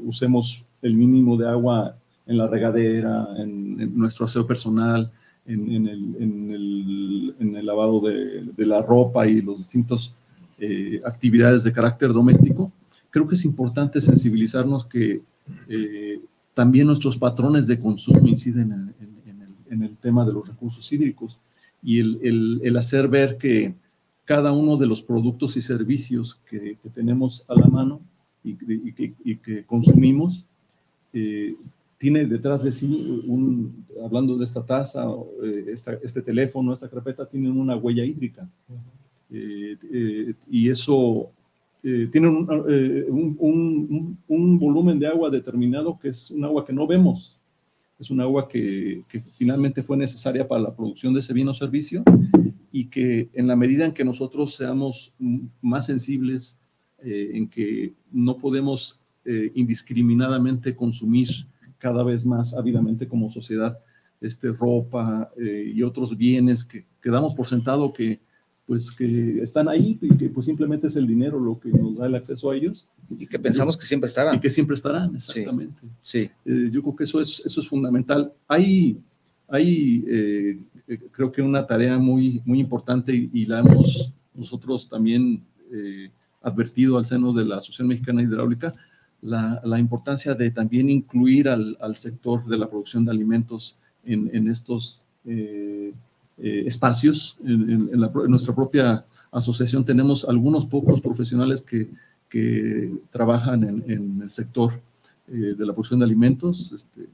[0.05, 1.95] usemos el mínimo de agua
[2.27, 5.11] en la regadera, en nuestro aseo personal,
[5.45, 10.13] en, el, lavado de, la ropa y los distintos
[10.59, 12.71] eh, actividades de carácter doméstico,
[13.09, 15.21] creo que es importante sensibilizarnos que
[15.67, 16.21] eh,
[16.53, 21.39] también nuestros patrones de consumo inciden en, el, tema de los recursos hídricos
[21.81, 23.73] y el, hacer ver que
[24.25, 27.99] cada uno de los productos y servicios que, tenemos a la mano
[28.43, 28.55] y,
[28.93, 30.45] que, consumimos
[31.13, 31.55] eh,
[32.03, 35.05] tiene detrás de sí, un, hablando de esta taza,
[35.41, 38.45] eh, este teléfono, esta carpeta, tienen una huella hídrica.
[39.31, 41.31] Eh, eh, y eso
[41.81, 42.45] tiene un,
[43.39, 47.39] un, un, volumen de agua determinado que es un agua que no vemos.
[47.97, 51.53] Es un agua que, que finalmente fue necesaria para la producción de ese bien o
[51.53, 52.03] servicio
[52.73, 55.13] y que en la medida en que nosotros seamos
[55.61, 56.59] más sensibles,
[57.01, 61.29] en que no podemos indiscriminadamente consumir
[61.83, 63.77] cada vez más ávidamente como sociedad
[64.21, 68.21] este, ropa eh, y otros bienes que, quedamos por sentado que,
[68.65, 72.05] pues, que están ahí y que pues, simplemente es el dinero lo que nos da
[72.05, 72.87] el acceso a ellos.
[73.09, 74.35] Y que pensamos que siempre estarán.
[74.35, 75.81] Y que siempre estarán, exactamente.
[76.01, 76.29] Sí.
[76.45, 78.31] Eh, yo creo que eso es, eso es fundamental.
[78.47, 78.97] Hay,
[79.49, 80.59] hay eh,
[81.11, 85.43] creo que una tarea muy, muy importante y, la hemos nosotros también
[86.41, 88.73] advertido al seno de la Asociación Mexicana Hidráulica,
[89.23, 95.93] la, importancia de también incluir al, sector de la producción de alimentos en, estos eh,
[96.37, 97.37] eh, espacios.
[97.43, 97.89] En,
[98.27, 101.89] nuestra propia asociación tenemos algunos pocos profesionales que,
[103.11, 104.73] trabajan en, el sector
[105.27, 106.71] eh, de la producción de alimentos.
[106.71, 107.07] Este,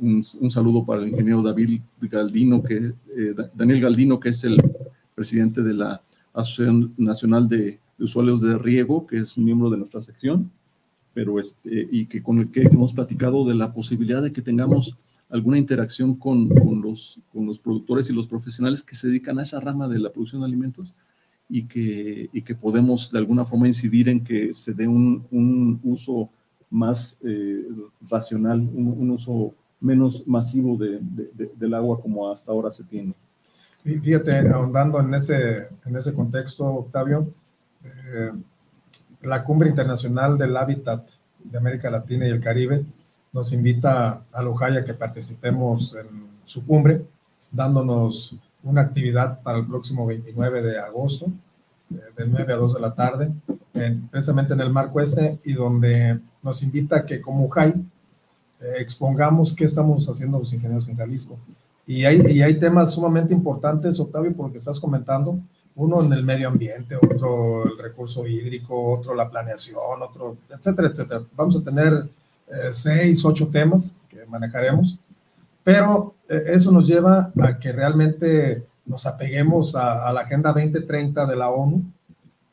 [0.00, 2.94] un, saludo para el ingeniero David Galdino, que,
[3.54, 4.56] Daniel Galdino, que es el
[5.14, 6.00] presidente de la
[6.32, 10.50] Asociación Nacional de Usuarios de Riego, que es miembro de nuestra sección
[11.14, 14.98] pero este, y que con el que hemos platicado de la posibilidad de que tengamos
[15.30, 19.42] alguna interacción con, con, los, con los productores y los profesionales que se dedican a
[19.42, 20.94] esa rama de la producción de alimentos
[21.48, 25.80] y que, y que podemos de alguna forma incidir en que se dé un, un
[25.82, 26.28] uso
[26.70, 27.68] más eh,
[28.08, 31.00] racional, un, uso menos masivo de,
[31.56, 33.14] del agua como hasta ahora se tiene.
[33.84, 37.28] Fíjate, ahondando en ese, en ese contexto, Octavio,
[37.84, 38.32] eh,
[39.24, 41.08] la Cumbre Internacional del Hábitat
[41.42, 42.84] de América Latina y el Caribe
[43.32, 46.06] nos invita a Lujaya a que participemos en
[46.44, 47.04] su cumbre,
[47.50, 51.26] dándonos una actividad para el próximo 29 de agosto,
[51.90, 53.32] eh, de 9 a 2 de la tarde,
[54.10, 59.54] precisamente en el marco este, y donde nos invita a que como UJAI eh, expongamos
[59.54, 61.36] qué estamos haciendo los ingenieros en Jalisco.
[61.86, 65.38] Y hay, y hay temas sumamente importantes, Octavio, por lo que estás comentando,
[65.76, 71.22] uno en el medio ambiente, otro el recurso hídrico, otro la planeación, otro, etcétera, etcétera.
[71.34, 72.08] Vamos a tener
[72.48, 74.98] eh, seis, ocho temas que manejaremos,
[75.64, 81.36] pero eh, eso nos lleva a que realmente nos apeguemos a, la Agenda 2030 de
[81.36, 81.82] la ONU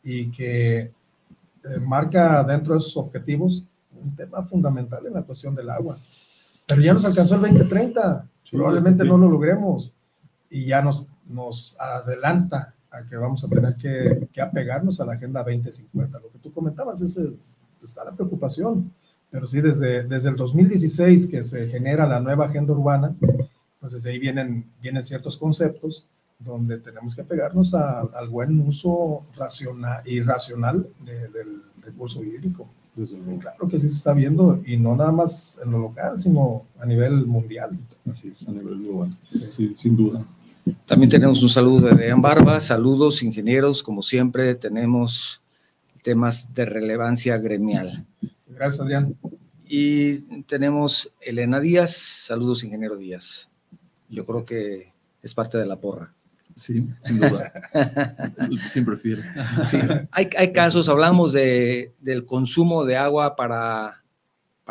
[0.04, 0.92] y que eh,
[1.82, 3.68] marca dentro de esos objetivos
[4.02, 5.98] un tema fundamental en la cuestión del agua.
[6.66, 9.94] Pero ya nos alcanzó el 2030, probablemente no lo logremos
[10.50, 15.14] y ya nos, nos adelanta a que vamos a tener que, que, apegarnos a la
[15.14, 16.20] Agenda 2050.
[16.20, 17.18] Lo que tú comentabas es
[17.84, 18.92] está la preocupación,
[19.30, 23.16] pero sí, desde, desde el 2016 que se genera la nueva agenda urbana,
[23.80, 30.02] pues desde ahí vienen, vienen ciertos conceptos donde tenemos que apegarnos al buen uso racional
[30.06, 32.68] y racional del recurso hídrico.
[33.40, 36.86] claro que sí se está viendo, y no nada más en lo local, sino a
[36.86, 37.78] nivel mundial.
[38.12, 40.26] Así es, a nivel global, sí, sin duda.
[40.86, 42.60] También tenemos un saludo de Adrián Barba.
[42.60, 43.84] Saludos, ingenieros.
[43.84, 45.42] Como siempre, tenemos
[46.04, 48.06] temas de relevancia gremial.
[48.48, 49.16] Gracias, Adrián.
[49.68, 51.96] Y tenemos Elena Díaz.
[51.96, 53.50] Saludos, ingeniero Díaz.
[54.10, 54.92] Yo creo que
[55.22, 56.14] es parte de la porra.
[56.56, 57.54] Sí, sin duda.
[58.70, 59.24] Siempre fiel.
[60.12, 64.02] Hay, hay, casos, hablamos de, del consumo de agua para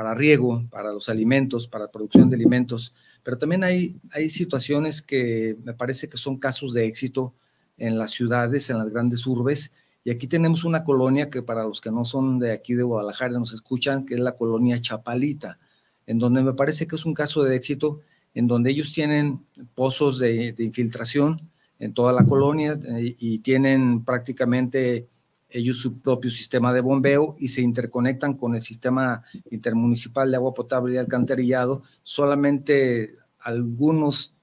[0.01, 5.57] para riego, para los alimentos, para producción de alimentos, pero también hay, hay situaciones que
[5.65, 7.35] me parece que son casos de éxito
[7.81, 11.81] en las ciudades, en las grandes urbes, Y aquí tenemos una colonia que para los
[11.81, 15.59] que no son de aquí de Guadalajara nos escuchan, que es la colonia Chapalita,
[16.07, 18.01] en donde me parece que es un caso de éxito,
[18.33, 19.45] en donde ellos tienen
[19.75, 25.09] pozos de, infiltración en toda la colonia eh, y tienen prácticamente
[25.51, 30.55] ellos su propio sistema de bombeo y se interconectan con el sistema intermunicipal de agua
[30.55, 34.35] potable y alcantarillado solamente algunos,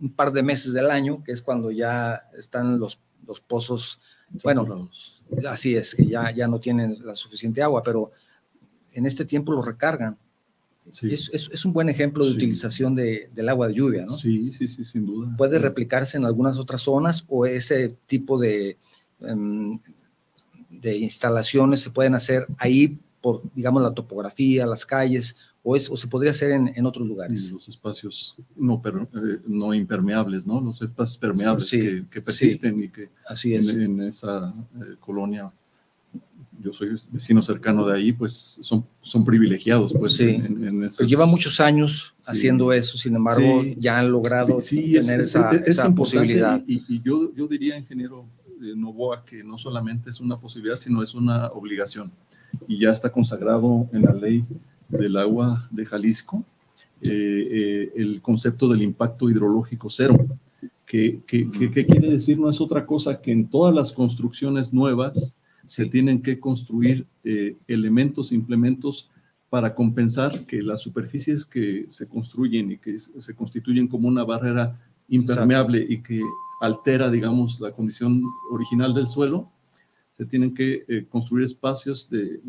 [0.00, 4.00] un par de meses del año, que es cuando ya están los, los pozos,
[4.44, 4.90] bueno,
[5.48, 8.12] así es, que ya, ya no tienen la suficiente agua, pero
[8.92, 10.16] en este tiempo lo recargan.
[11.02, 14.12] Es, es, un buen ejemplo de utilización de, del agua de lluvia, ¿no?
[14.12, 15.32] Sí, sí, sí, sin duda.
[15.36, 18.76] Puede replicarse en algunas otras zonas o ese tipo de
[19.20, 19.78] em,
[20.80, 25.96] de instalaciones se pueden hacer ahí por, digamos, la topografía, las calles, o, es, o
[25.96, 27.52] se podría hacer en, en otros lugares.
[27.52, 30.60] los espacios no, pero, eh, no impermeables, ¿no?
[30.60, 33.76] Los espacios permeables que, que, persisten y que Así es.
[33.76, 35.52] En, esa eh, colonia,
[36.62, 39.92] yo soy vecino cercano de ahí, pues son, son privilegiados.
[39.92, 40.30] Pues, sí.
[40.30, 45.94] En, pues lleva muchos años haciendo eso, sin embargo, ya han logrado tener esa, esa
[45.94, 46.62] posibilidad.
[46.66, 48.24] Y, y, yo, yo diría, ingeniero
[48.76, 52.12] Novoa que no solamente es una posibilidad, sino es una obligación.
[52.68, 54.44] Y ya está consagrado en la ley
[54.88, 56.44] del agua de Jalisco
[57.02, 60.16] eh, eh, el concepto del impacto hidrológico cero.
[60.84, 62.38] Que, que, quiere decir?
[62.38, 67.56] No es otra cosa que en todas las construcciones nuevas se tienen que construir eh,
[67.68, 69.08] elementos, implementos
[69.48, 74.78] para compensar que las superficies que se construyen y que se constituyen como una barrera
[75.10, 76.20] impermeable y que
[76.60, 79.50] altera, digamos, la condición original del suelo,
[80.16, 82.40] se tienen que eh, construir espacios de,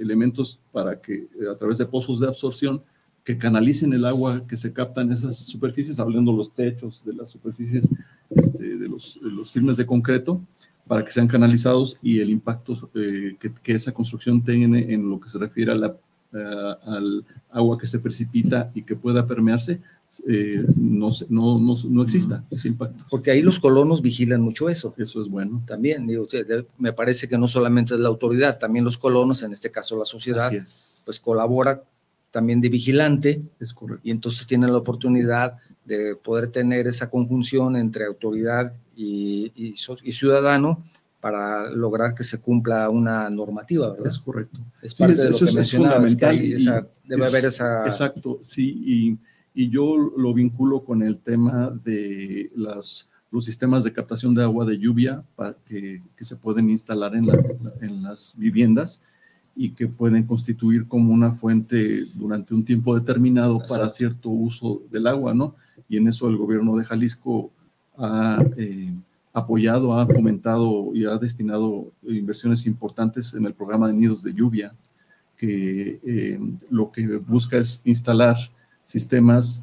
[0.00, 2.82] elementos para que eh, a través de pozos de absorción
[3.22, 7.28] que canalicen el agua que se capta en esas superficies, hablando los techos de las
[7.28, 7.90] superficies
[8.30, 10.40] este, de, los, los, firmes de concreto,
[10.86, 15.28] para que sean canalizados y el impacto eh, que, esa construcción tenga en lo que
[15.28, 15.94] se refiere a la,
[16.86, 19.82] al agua que se precipita y que pueda permearse,
[20.26, 23.04] eh, no, no, no, exista ese impacto.
[23.10, 24.94] Porque ahí los colonos vigilan mucho eso.
[24.96, 25.62] Eso es bueno.
[25.66, 26.26] También, digo,
[26.78, 30.04] me parece que no solamente es la autoridad, también los colonos, en este caso la
[30.04, 30.50] sociedad,
[31.04, 31.82] pues colabora
[32.30, 33.42] también de vigilante.
[33.60, 34.02] Es correcto.
[34.04, 39.74] Y entonces tienen la oportunidad de poder tener esa conjunción entre autoridad y, y,
[40.12, 40.82] ciudadano
[41.20, 44.06] para lograr que se cumpla una normativa, ¿verdad?
[44.06, 44.60] Es correcto.
[44.82, 46.56] Es parte de lo que mencionabas, que
[47.04, 47.84] debe haber esa...
[47.84, 49.18] Exacto, sí, y
[49.58, 54.64] y yo lo vinculo con el tema de las, los sistemas de captación de agua
[54.64, 57.28] de lluvia para que, que se pueden instalar en,
[57.80, 59.02] en, las viviendas
[59.56, 65.08] y que pueden constituir como una fuente durante un tiempo determinado para cierto uso del
[65.08, 65.56] agua, ¿no?
[65.88, 67.50] Y en eso el gobierno de Jalisco
[67.96, 68.94] ha eh,
[69.32, 74.72] apoyado, ha fomentado y ha destinado inversiones importantes en el programa de nidos de lluvia,
[75.36, 76.38] que eh,
[76.70, 78.36] lo que busca es instalar
[78.88, 79.62] sistemas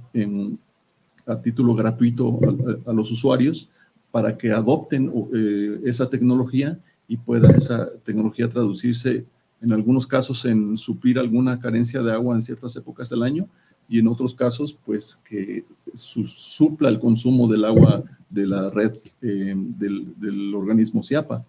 [1.26, 2.40] a título gratuito
[2.86, 3.72] a, los usuarios
[4.12, 9.26] para que adopten eh, esa tecnología y pueda esa tecnología traducirse
[9.62, 13.48] en algunos casos en suplir alguna carencia de agua en ciertas épocas del año
[13.90, 15.66] y en otros casos pues que
[15.96, 21.44] supla el consumo del agua de la red eh, del, organismo CIAPA.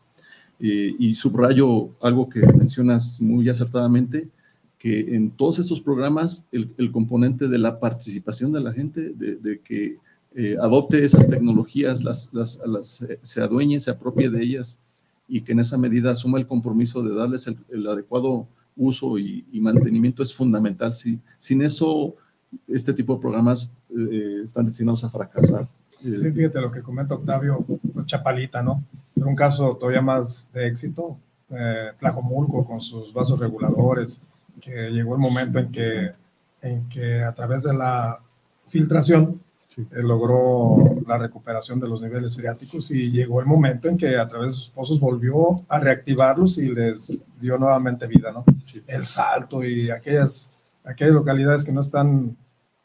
[0.59, 4.31] Eh, y subrayo algo que mencionas muy acertadamente,
[4.87, 9.97] que en todos estos programas el, componente de la participación de la gente, de, que
[10.33, 14.79] eh, adopte esas tecnologías, las, las, se adueñe, se apropie de ellas
[15.27, 20.23] y que en esa medida asuma el compromiso de darles el, adecuado uso y, mantenimiento
[20.23, 20.95] es fundamental.
[20.95, 22.15] Si, sin eso,
[22.69, 25.67] este tipo de programas eh, están destinados a fracasar.
[25.99, 28.85] Sí, fíjate lo que comenta Octavio, pues Chapalita, ¿no?
[29.17, 31.19] Era un caso todavía más de éxito,
[31.51, 34.23] eh, Tlajomulco con sus vasos reguladores,
[34.61, 36.13] que llegó el momento en que,
[36.63, 38.21] en que a través de la
[38.69, 39.41] filtración
[39.77, 44.27] eh, logró la recuperación de los niveles freáticos y llegó el momento en que a
[44.27, 48.45] través de sus pozos volvió a reactivarlos y les dio nuevamente vida, ¿no?
[48.87, 50.53] El salto y aquellas,
[50.85, 52.37] aquellas localidades que no están,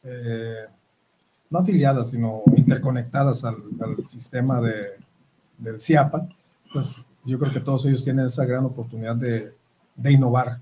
[0.04, 0.66] eh,
[1.50, 4.88] no afiliadas, sino interconectadas al, al sistema de,
[5.58, 6.28] del CIAPA,
[6.74, 9.54] pues yo creo que todos ellos tienen esa gran oportunidad de,
[9.96, 10.60] de innovar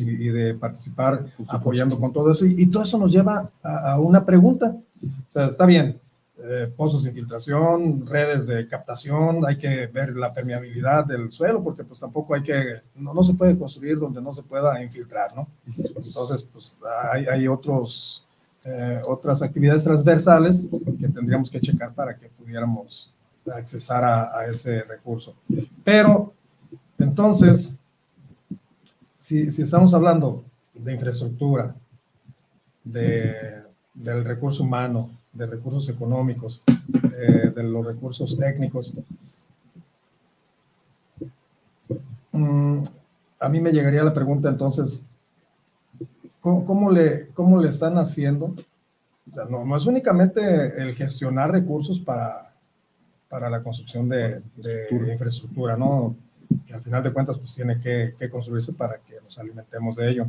[0.00, 2.46] y de participar apoyando con todo eso.
[2.46, 4.76] Y, todo eso nos lleva a, una pregunta.
[5.02, 6.00] O sea, está bien,
[6.38, 11.84] eh, pozos de infiltración, redes de captación, hay que ver la permeabilidad del suelo, porque
[11.84, 12.64] pues tampoco hay que,
[12.96, 15.46] no, no se puede construir donde no se pueda infiltrar, ¿no?
[15.76, 16.78] Entonces, pues
[17.12, 18.24] hay, hay otros,
[18.64, 20.68] eh, otras actividades transversales
[21.00, 23.14] que tendríamos que checar para que pudiéramos
[23.52, 25.34] accesar a, a ese recurso.
[25.84, 26.32] Pero
[26.98, 27.78] Entonces,
[29.22, 30.42] si, si estamos hablando
[30.74, 31.76] de infraestructura,
[32.82, 33.62] de,
[33.94, 36.64] del recurso humano, de recursos económicos,
[37.54, 38.96] de los recursos técnicos,
[42.32, 42.82] mm,
[43.38, 45.06] a mí me llegaría la pregunta entonces,
[46.40, 48.46] ¿cómo, le, cómo le están haciendo?
[48.46, 52.52] O sea, no, no, es únicamente el gestionar recursos para,
[53.28, 54.42] para la construcción de,
[55.12, 56.16] infraestructura, ¿no?
[56.66, 60.26] Que al final de cuentas pues tiene que, construirse para que nos alimentemos de ello.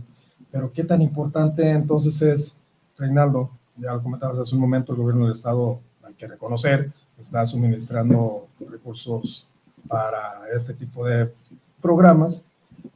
[0.52, 2.60] Pero qué tan importante entonces es,
[2.98, 7.46] Reinaldo, ya lo comentabas hace un momento, el gobierno del Estado, hay que reconocer, está
[7.46, 9.48] suministrando recursos
[9.88, 11.34] para este tipo de
[11.82, 12.46] programas,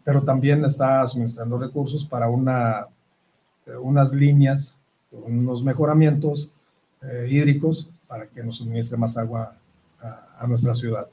[0.03, 2.87] pero también está suministrando recursos para una,
[3.81, 4.77] unas líneas,
[5.11, 6.53] unos mejoramientos
[7.01, 9.55] eh, hídricos para que nos suministre más agua
[10.39, 11.07] a, nuestra ciudad.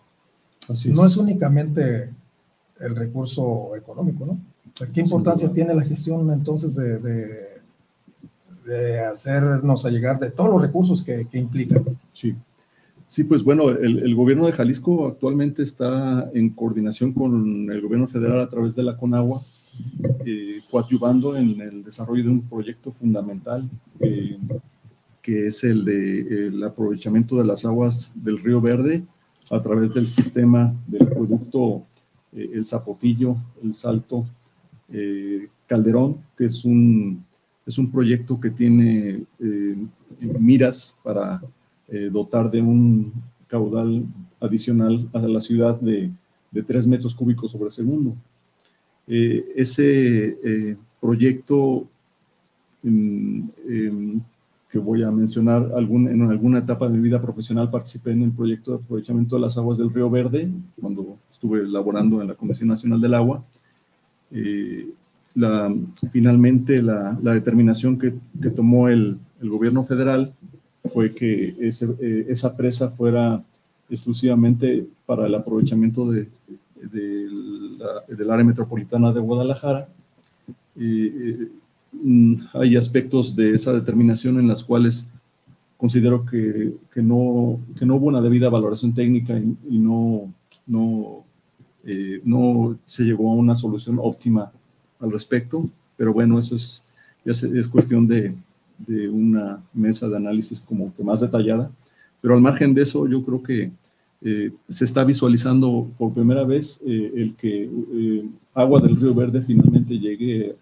[0.86, 2.10] No es únicamente
[2.80, 4.38] el recurso económico, ¿no?
[4.92, 6.98] ¿Qué importancia tiene la gestión entonces de,
[8.66, 11.80] de, hacernos llegar de todos los recursos que, que implica?
[12.12, 12.34] Sí.
[13.06, 18.40] Sí, pues bueno, el, gobierno de Jalisco actualmente está en coordinación con el gobierno federal
[18.40, 19.40] a través de la CONAGUA,
[20.26, 23.68] eh, coadyuvando en el desarrollo de un proyecto fundamental
[24.00, 24.38] eh,
[25.22, 29.04] que es el de el aprovechamiento de las aguas del río Verde
[29.50, 31.84] a través del sistema del producto
[32.32, 34.26] eh, El Zapotillo, El Salto,
[35.66, 37.24] Calderón, que es un,
[37.66, 39.24] es un proyecto que tiene
[40.20, 41.42] miras para
[41.88, 43.12] eh, dotar de un
[43.46, 44.04] caudal
[44.40, 46.10] adicional a la ciudad de,
[46.50, 48.16] de 3 metros cúbicos sobre segundo.
[49.06, 51.86] Eh, ese eh, proyecto
[52.82, 54.20] mm, em,
[54.74, 58.32] que voy a mencionar, algún, en alguna etapa de mi vida profesional participé en el
[58.32, 60.50] proyecto de aprovechamiento de las aguas del río Verde,
[60.80, 63.44] cuando estuve laborando en la Comisión Nacional del Agua.
[65.36, 65.72] La,
[66.10, 70.32] finalmente, la, la determinación que, que tomó el, el, gobierno federal
[70.92, 73.40] fue que eh, esa presa fuera
[73.88, 76.28] exclusivamente para el aprovechamiento de,
[76.88, 79.86] del área metropolitana de Guadalajara.
[80.76, 81.63] Eh, mm,
[82.52, 85.08] hay aspectos de esa determinación en las cuales
[85.76, 90.32] considero que, que, no, que no hubo una debida valoración técnica y, no,
[90.66, 91.24] no,
[91.84, 94.50] eh, no se llegó a una solución óptima
[95.00, 96.84] al respecto, pero bueno, eso es,
[97.24, 98.34] ya es cuestión de,
[98.78, 101.70] de una mesa de análisis como que más detallada,
[102.20, 103.70] pero al margen de eso yo creo que
[104.26, 109.42] eh, se está visualizando por primera vez eh, el que eh, agua del río Verde
[109.42, 110.56] finalmente llegue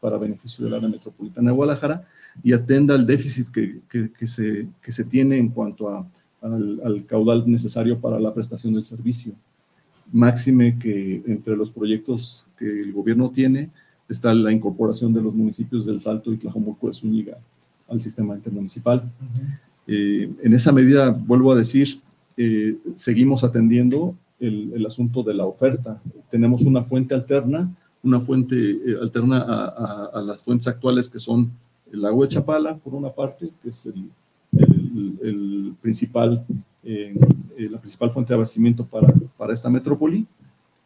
[0.00, 2.04] para beneficio del área metropolitana de Guadalajara
[2.42, 6.04] y atenda al déficit que, que, se, que se tiene en cuanto a,
[6.42, 9.32] al, al, caudal necesario para la prestación del servicio.
[10.10, 13.70] Máxime que entre los proyectos que el gobierno tiene,
[14.08, 17.38] está la incorporación de los municipios del Salto y Tlajomulco de Zúñiga
[17.88, 19.08] al sistema intermunicipal.
[19.86, 22.00] En esa medida, vuelvo a decir,
[22.38, 26.00] eh, seguimos atendiendo el, asunto de la oferta.
[26.30, 27.70] Tenemos una fuente alterna,
[28.02, 31.50] una fuente eh, alterna a, las fuentes actuales que son
[31.92, 34.10] el agua de Chapala, por una parte, que es el,
[35.20, 36.44] el, principal,
[36.82, 40.26] la principal fuente de abastecimiento para, para esta metrópoli,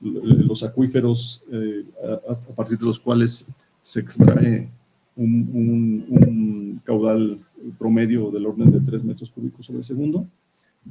[0.03, 1.85] los acuíferos eh,
[2.29, 3.47] a, partir de los cuales
[3.83, 4.69] se extrae
[5.17, 7.39] un, caudal
[7.79, 10.27] promedio del orden de 3 metros cúbicos sobre segundo,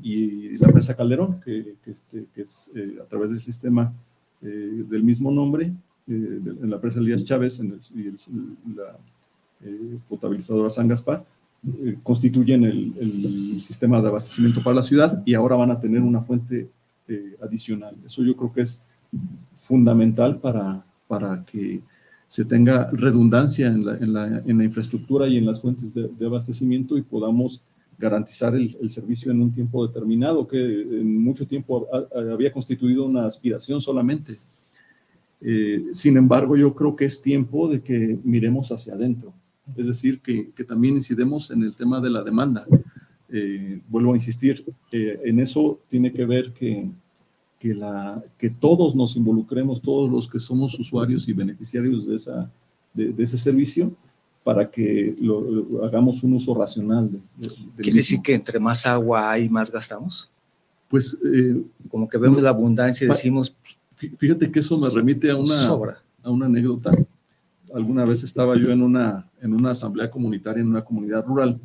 [0.01, 3.93] y la presa Calderón, que, este, es eh, a través del sistema
[4.41, 5.71] eh, del mismo nombre,
[6.07, 8.11] en la presa Elías Chávez en y
[8.75, 8.97] la
[10.09, 11.23] potabilizadora San Gaspar,
[12.03, 16.21] constituyen el, el, sistema de abastecimiento para la ciudad y ahora van a tener una
[16.21, 16.67] fuente
[17.41, 17.95] adicional.
[18.05, 18.83] Eso yo creo que es
[19.55, 21.81] fundamental para, para que
[22.31, 26.09] se tenga redundancia en la, en la, en la infraestructura y en las fuentes de,
[26.25, 27.61] abastecimiento y podamos
[28.01, 31.87] garantizar el, el, servicio en un tiempo determinado, que en mucho tiempo
[32.33, 34.39] había constituido una aspiración solamente.
[35.39, 39.33] Eh, sin embargo, yo creo que es tiempo de que miremos hacia adentro,
[39.77, 42.65] es decir, que, que también incidemos en el tema de la demanda.
[43.29, 46.89] Eh, vuelvo a insistir, eh, en eso tiene que ver que
[47.61, 52.51] que, la, que todos nos involucremos, todos los que somos usuarios y beneficiarios de, esa,
[52.91, 53.93] de, ese servicio,
[54.43, 57.09] para que lo, hagamos un uso racional.
[57.37, 60.29] De, ¿Quiere decir que entre más agua hay, más gastamos?
[60.87, 63.55] Pues eh, como que vemos la abundancia y decimos...
[64.17, 65.67] Fíjate que eso me remite a una,
[66.23, 66.91] a una anécdota.
[67.71, 71.59] Alguna vez estaba yo en una, en una asamblea comunitaria en una comunidad rural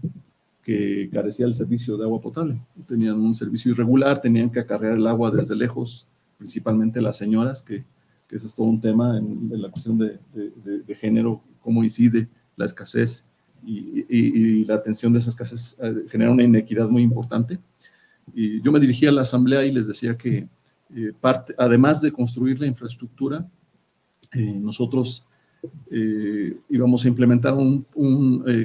[0.62, 2.60] que carecía del servicio de agua potable.
[2.86, 7.84] Tenían un servicio irregular, tenían que acarrear el agua desde lejos, principalmente las señoras que,
[8.28, 12.64] que ese es todo un tema en, la cuestión de, de, género, cómo incide la
[12.64, 13.26] escasez
[13.64, 17.58] y, la atención de esa escasez eh, genera una inequidad muy importante.
[18.34, 20.48] Y yo me dirigí a la asamblea y les decía que
[20.94, 23.46] eh, parte, además de construir la infraestructura,
[24.32, 25.26] eh, nosotros
[26.68, 27.84] íbamos a implementar un,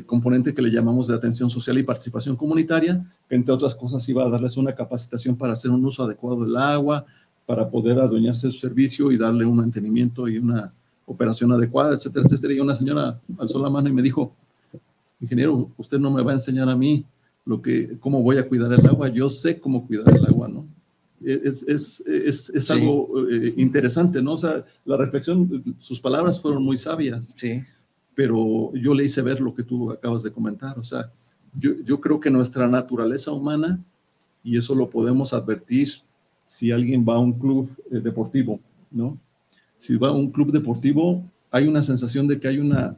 [0.06, 4.30] componente que le llamamos de atención social y participación comunitaria, entre otras cosas iba a
[4.30, 7.04] darles una capacitación para hacer un uso adecuado del agua,
[7.48, 10.72] para poder adueñarse de su servicio y darle un mantenimiento y una
[11.12, 12.53] operación adecuada, etcétera, etcétera.
[12.53, 14.34] Y una señora alzó la mano y me dijo,
[15.20, 17.05] ingeniero, usted no me va a enseñar a mí
[17.45, 20.66] lo que, cómo voy a cuidar el agua, yo sé cómo cuidar el agua, ¿no?
[21.24, 24.34] Es, es, es, es algo eh, interesante, ¿no?
[24.34, 27.62] O sea, la reflexión, sus palabras fueron muy sabias, sí.
[28.16, 31.12] pero yo le hice ver lo que tú acabas de comentar, o sea,
[31.53, 33.80] yo, yo creo que nuestra naturaleza humana,
[34.43, 35.89] y eso lo podemos advertir
[36.47, 38.59] si alguien va a un club eh, deportivo,
[38.89, 39.18] ¿no?
[39.82, 42.96] Si va a un club deportivo, hay una sensación de que hay una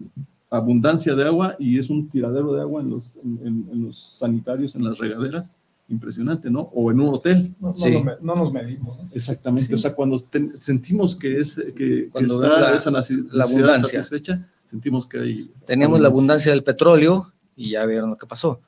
[0.49, 4.83] abundancia de agua y es un tiradero de agua en los, en, los sanitarios, en
[4.83, 5.55] las regaderas.
[5.87, 6.71] Impresionante, ¿no?
[6.73, 7.55] O en un hotel.
[7.61, 7.73] No,
[8.21, 8.97] no, nos medimos.
[9.13, 9.73] Exactamente.
[9.73, 10.17] O sea, cuando
[10.59, 15.51] sentimos que, es, que, cuando está la, esa la abundancia satisfecha, sentimos que hay.
[15.65, 18.59] Teníamos la abundancia del petróleo y ya vieron lo que pasó,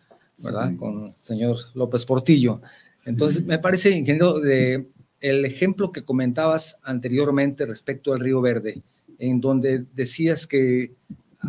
[0.42, 0.74] ¿verdad?
[0.78, 2.62] Con el señor López Portillo.
[3.06, 4.88] Entonces, me parece, ingeniero, de
[5.22, 8.82] el ejemplo que comentabas anteriormente respecto al Río Verde,
[9.18, 10.94] en donde decías que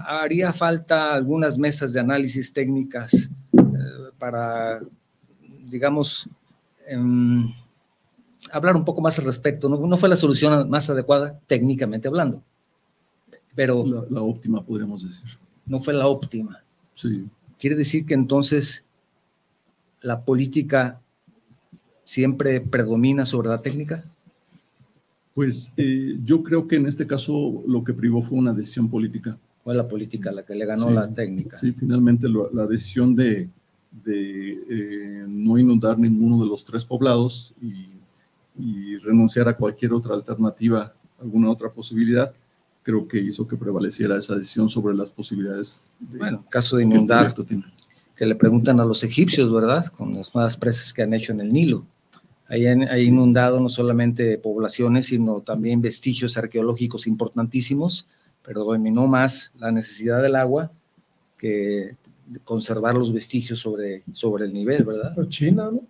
[0.05, 3.63] haría falta algunas mesas de análisis técnicas eh,
[4.19, 4.81] para,
[5.65, 6.29] digamos,
[6.87, 7.51] em,
[8.53, 9.69] hablar un poco más al respecto.
[9.69, 12.43] No, no, fue la solución más adecuada técnicamente hablando,
[13.55, 13.85] pero...
[13.87, 15.39] La, la óptima, podríamos decir.
[15.65, 16.63] No fue la óptima.
[16.95, 17.29] Sí.
[17.59, 18.85] Quiere decir que entonces
[20.01, 21.01] la política
[22.07, 24.05] siempre predomina sobre la técnica?
[25.35, 29.37] Pues eh, yo creo que en este caso lo que privó fue una decisión política.
[29.63, 31.57] Fue la política la que le ganó la técnica.
[31.57, 33.51] Sí, finalmente la decisión de,
[34.05, 37.85] de eh, no inundar ninguno de los tres poblados y,
[39.01, 42.33] renunciar a cualquier otra alternativa, alguna otra posibilidad,
[42.83, 45.85] creo que hizo que prevaleciera esa decisión sobre las posibilidades.
[46.01, 47.35] De, bueno, caso de inundar,
[48.17, 49.87] que le preguntan a los egipcios, ¿verdad?
[49.89, 51.85] Con las nuevas presas que han hecho en el Nilo
[52.49, 58.07] ha inundado no solamente poblaciones, sino también vestigios arqueológicos importantísimos,
[58.43, 60.71] pero dominó más la necesidad del agua
[61.39, 61.97] que
[62.45, 65.13] conservar los vestigios sobre, sobre el nivel, ¿verdad?
[65.15, 65.83] Pues China, ¿no?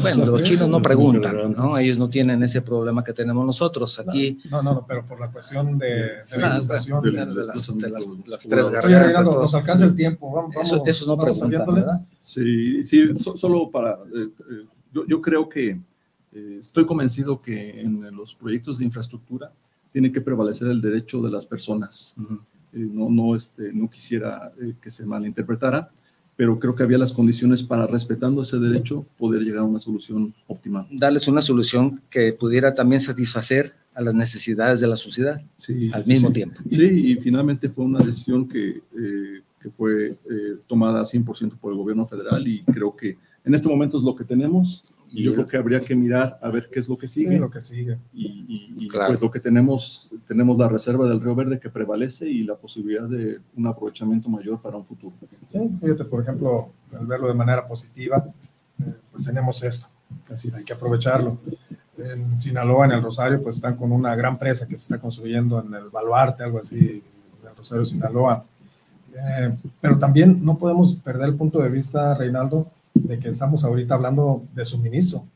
[0.00, 1.76] bueno, los chinos no preguntan, ¿no?
[1.76, 4.38] Ellos no tienen ese problema que tenemos nosotros aquí.
[4.50, 9.26] No, no, no pero por la cuestión de, la inundación de, las, tres gargantas.
[9.26, 12.00] nos alcanza el tiempo, vamos, eso, eso no preguntan, ¿verdad?
[12.20, 14.28] Sí, sí, solo para eh,
[14.94, 15.78] eh, yo, creo que
[16.34, 19.52] eh, estoy convencido que en los proyectos de infraestructura
[19.92, 22.14] tiene que prevalecer el derecho de las personas.
[22.72, 25.90] Eh, no, no, este, no quisiera eh, que se malinterpretara,
[26.36, 30.34] pero creo que había las condiciones para, respetando ese derecho, poder llegar a una solución
[30.48, 30.84] óptima.
[30.90, 35.40] Darles una solución que pudiera también satisfacer a las necesidades de la sociedad
[35.92, 36.60] al mismo tiempo.
[36.68, 38.82] Sí, y finalmente fue una decisión que,
[39.62, 40.18] que fue
[40.66, 44.24] tomada 100% por el gobierno federal y creo que en este momento es lo que
[44.24, 47.30] tenemos y yo creo que habría que mirar a ver qué es lo que sigue.
[47.30, 47.98] Sí, lo que sigue.
[48.12, 52.56] Y, pues lo que tenemos, tenemos la reserva del Río Verde que prevalece y la
[52.56, 55.14] posibilidad de un aprovechamiento mayor para un futuro.
[55.46, 58.26] Sí, fíjate, por ejemplo, al verlo de manera positiva,
[58.80, 59.86] eh, pues tenemos esto,
[60.32, 61.38] así hay que aprovecharlo.
[61.96, 65.62] En Sinaloa, en el Rosario, pues están con una gran presa que se está construyendo
[65.64, 67.02] en el Baluarte, algo así,
[67.42, 68.44] en el Rosario, Sinaloa.
[69.14, 73.94] Eh, pero también no podemos perder el punto de vista, Reinaldo, de que estamos ahorita
[73.94, 75.26] hablando de suministro,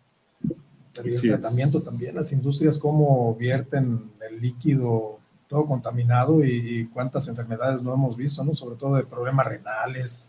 [1.03, 7.95] de tratamiento también, las industrias cómo vierten el líquido todo contaminado y, cuántas enfermedades no
[7.95, 8.55] hemos visto, ¿no?
[8.55, 10.21] Sobre todo de problemas renales,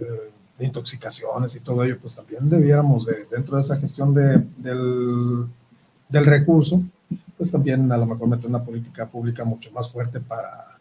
[0.00, 4.42] eh, de intoxicaciones y todo ello, pues también debiéramos, de, dentro de esa gestión de,
[4.56, 5.46] del,
[6.08, 6.82] del recurso,
[7.36, 10.78] pues también a lo mejor meter una política pública mucho más fuerte para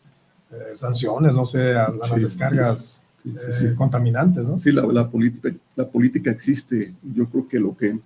[0.51, 4.59] eh, sanciones, no sé, a, las descargas eh, contaminantes, ¿no?
[4.59, 6.95] Sí, la, la, política, la política existe.
[7.03, 7.99] Yo creo que lo que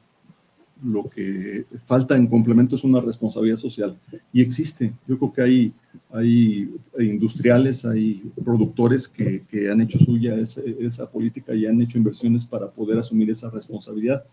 [0.83, 3.97] lo que falta en complemento es una responsabilidad social
[4.33, 4.93] y existe.
[5.07, 5.73] Yo creo que hay,
[6.11, 11.97] hay industriales, hay productores que, que han hecho suya esa, esa, política y han hecho
[11.97, 14.23] inversiones para poder asumir esa responsabilidad.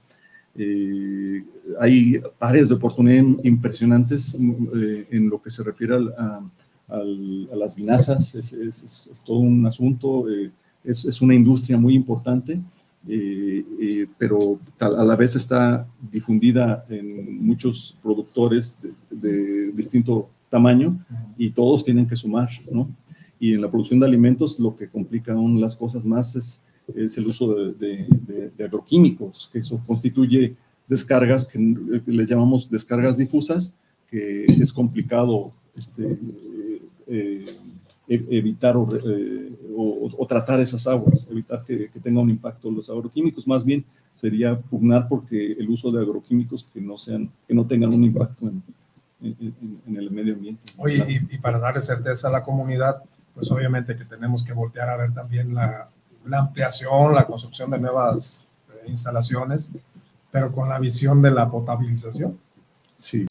[0.56, 1.44] Eh,
[1.80, 6.40] hay áreas de oportunidad impresionantes eh, en lo que se refiere a,
[6.88, 7.04] a,
[7.56, 10.28] las vinazas, es, es, es, todo un asunto.
[10.28, 10.50] Eh,
[10.84, 12.60] es, es, una industria muy importante
[13.08, 18.78] eh, eh, pero a la vez está difundida en muchos productores
[19.10, 20.96] de, distinto tamaño
[21.36, 22.88] y todos tienen que sumar, ¿no?
[23.40, 26.62] Y en la producción de alimentos lo que complica aún las cosas más es,
[26.94, 28.06] es el uso de,
[28.64, 30.54] agroquímicos, que eso constituye
[30.86, 33.74] descargas que, le llamamos descargas difusas,
[34.08, 36.18] que es complicado este,
[37.08, 37.46] eh, e,
[38.08, 38.74] evitar
[39.04, 43.84] eh, o, tratar esas aguas, evitar que, tenga un impacto los agroquímicos, más bien
[44.16, 48.48] sería pugnar porque el uso de agroquímicos que no, sean, que no tengan un impacto
[48.48, 48.62] en,
[49.96, 50.62] el medio ambiente.
[50.78, 53.02] Oye, y, para darle certeza a la comunidad,
[53.34, 55.88] pues obviamente que tenemos que voltear a ver también la,
[56.26, 59.70] la ampliación, la construcción de nuevas eh, instalaciones,
[60.30, 62.38] pero con la visión de la potabilización.
[62.96, 63.26] Sí,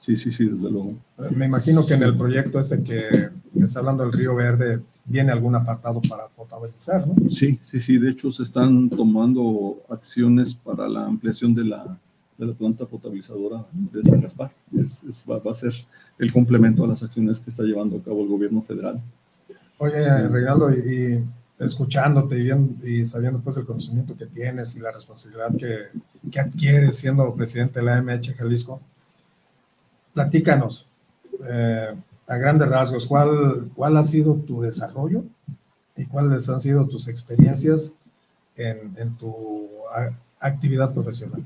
[0.00, 0.96] Sí, sí, sí, desde luego.
[1.34, 5.54] Me imagino que en el proyecto ese que, está hablando del Río Verde viene algún
[5.54, 7.14] apartado para potabilizar, ¿no?
[7.28, 7.98] Sí, sí, sí.
[7.98, 11.98] De hecho, se están tomando acciones para la ampliación de la,
[12.36, 14.50] de la planta potabilizadora de San Gaspar.
[14.76, 15.72] Es, va, a ser
[16.18, 19.00] el complemento a las acciones que está llevando a cabo el gobierno federal.
[19.78, 21.24] Oye, Regaldo, y,
[21.58, 26.40] escuchándote y, viendo, y sabiendo pues el conocimiento que tienes y la responsabilidad que, que
[26.40, 28.80] adquieres siendo presidente de la MH Jalisco,
[30.12, 30.90] platícanos
[31.48, 31.94] eh,
[32.26, 35.24] a grandes rasgos cuál, cuál ha sido tu desarrollo
[35.96, 37.94] y cuáles han sido tus experiencias
[38.56, 39.68] en, en tu
[40.38, 41.44] actividad profesional.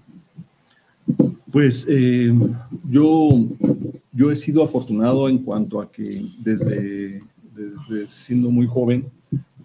[1.50, 2.32] Pues eh,
[2.88, 3.30] yo,
[4.12, 7.22] yo he sido afortunado en cuanto a que desde,
[7.54, 9.06] desde siendo muy joven,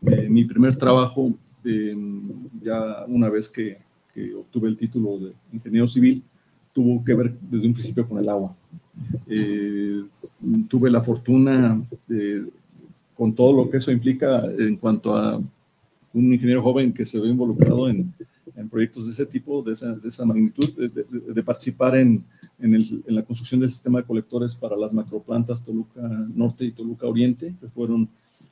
[0.06, 1.34] eh, mi primer trabajo,
[2.64, 3.78] ya una vez que,
[4.14, 6.24] que obtuve el título de ingeniero civil,
[6.74, 8.56] tuvo que ver desde un principio con el agua.
[9.28, 10.04] Eh,
[10.68, 11.82] tuve la fortuna,
[13.16, 15.42] con todo lo que eso implica en cuanto a
[16.14, 18.14] un ingeniero joven que se ve involucrado en,
[18.70, 22.24] proyectos de ese tipo, de esa, de esa magnitud, de, participar en,
[22.60, 26.02] en, el, en, la construcción del sistema de colectores para las macroplantas Toluca
[26.36, 28.08] Norte y Toluca Oriente, que fueron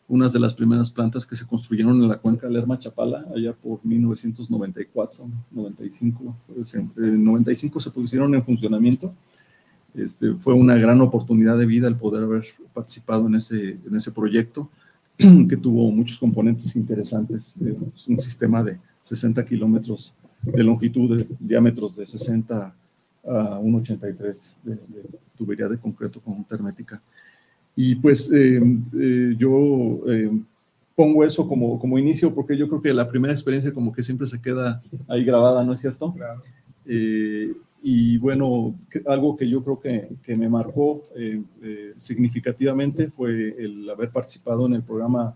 [0.08, 3.80] unas de las primeras plantas que se construyeron en la cuenca Lerma Chapala, allá por
[3.84, 6.36] 1994, 95.
[6.98, 9.14] En 95 se pusieron en funcionamiento
[9.96, 14.12] este, fue una gran oportunidad de vida el poder haber participado en ese, en ese
[14.12, 14.70] proyecto,
[15.18, 17.56] que tuvo muchos componentes interesantes.
[17.62, 22.76] Eh, es un sistema de 60 kilómetros de longitud, de diámetros de 60
[23.26, 24.80] a 1,83 de, de,
[25.38, 27.02] tubería de concreto con hermética.
[27.82, 28.62] Y pues eh,
[29.00, 30.02] eh, yo
[30.96, 34.28] pongo eso como, como inicio porque yo creo que la primera experiencia como que siempre
[34.28, 36.14] se queda ahí grabada, ¿no es cierto?
[36.14, 36.42] Claro.
[37.82, 38.76] Y bueno,
[39.08, 44.66] algo que yo creo que, que me marcó eh, eh, significativamente fue el haber participado
[44.66, 45.34] en el programa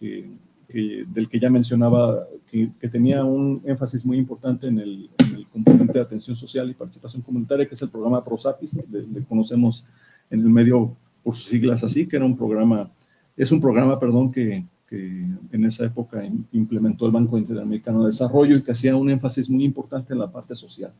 [0.00, 0.30] que,
[0.68, 5.06] del que ya mencionaba, que, tenía un énfasis muy importante en el,
[5.52, 9.84] componente de atención social y participación comunitaria, que es el programa ProSapis, le, conocemos
[10.30, 12.90] en el medio por sus siglas así, que era un programa,
[13.36, 18.56] es un programa, perdón, que, que en esa época implementó el Banco Interamericano de Desarrollo
[18.56, 20.92] y que hacía un énfasis muy importante en la parte social.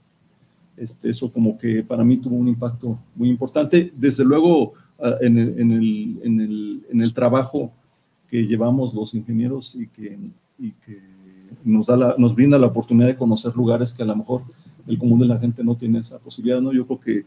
[0.77, 3.93] Este, eso como que para mí tuvo un impacto muy importante.
[3.95, 7.73] Desde luego, ah, en el, en el, en el, en el trabajo
[8.31, 10.19] que llevamos los ingenieros y que,
[10.59, 10.99] y que
[11.65, 14.43] nos, da la, nos brinda la oportunidad de conocer lugares que a lo mejor
[14.87, 16.73] el común de la gente no tiene esa posibilidad, ¿no?
[16.73, 17.25] Yo creo que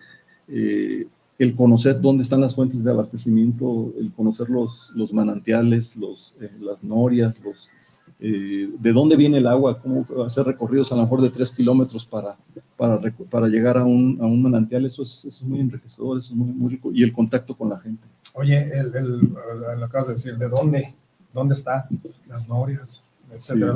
[0.48, 1.08] eh,
[1.38, 6.50] el conocer dónde están las fuentes de abastecimiento, el conocer los, los manantiales, los, eh,
[6.60, 7.70] las norias, los,
[8.20, 12.06] eh, de dónde viene el agua, cómo hacer recorridos a lo mejor de tres kilómetros
[12.06, 12.38] para,
[12.78, 16.34] para, para llegar a un, a un manantial, eso es, eso es, muy enriquecedor, eso
[16.34, 18.08] es muy, muy, rico, y el contacto con la gente.
[18.34, 19.20] Oye, el, el,
[19.80, 20.96] lo acabas de decir, ¿de dónde?
[21.34, 21.88] ¿Dónde está?
[22.28, 23.76] Las norias, etcétera,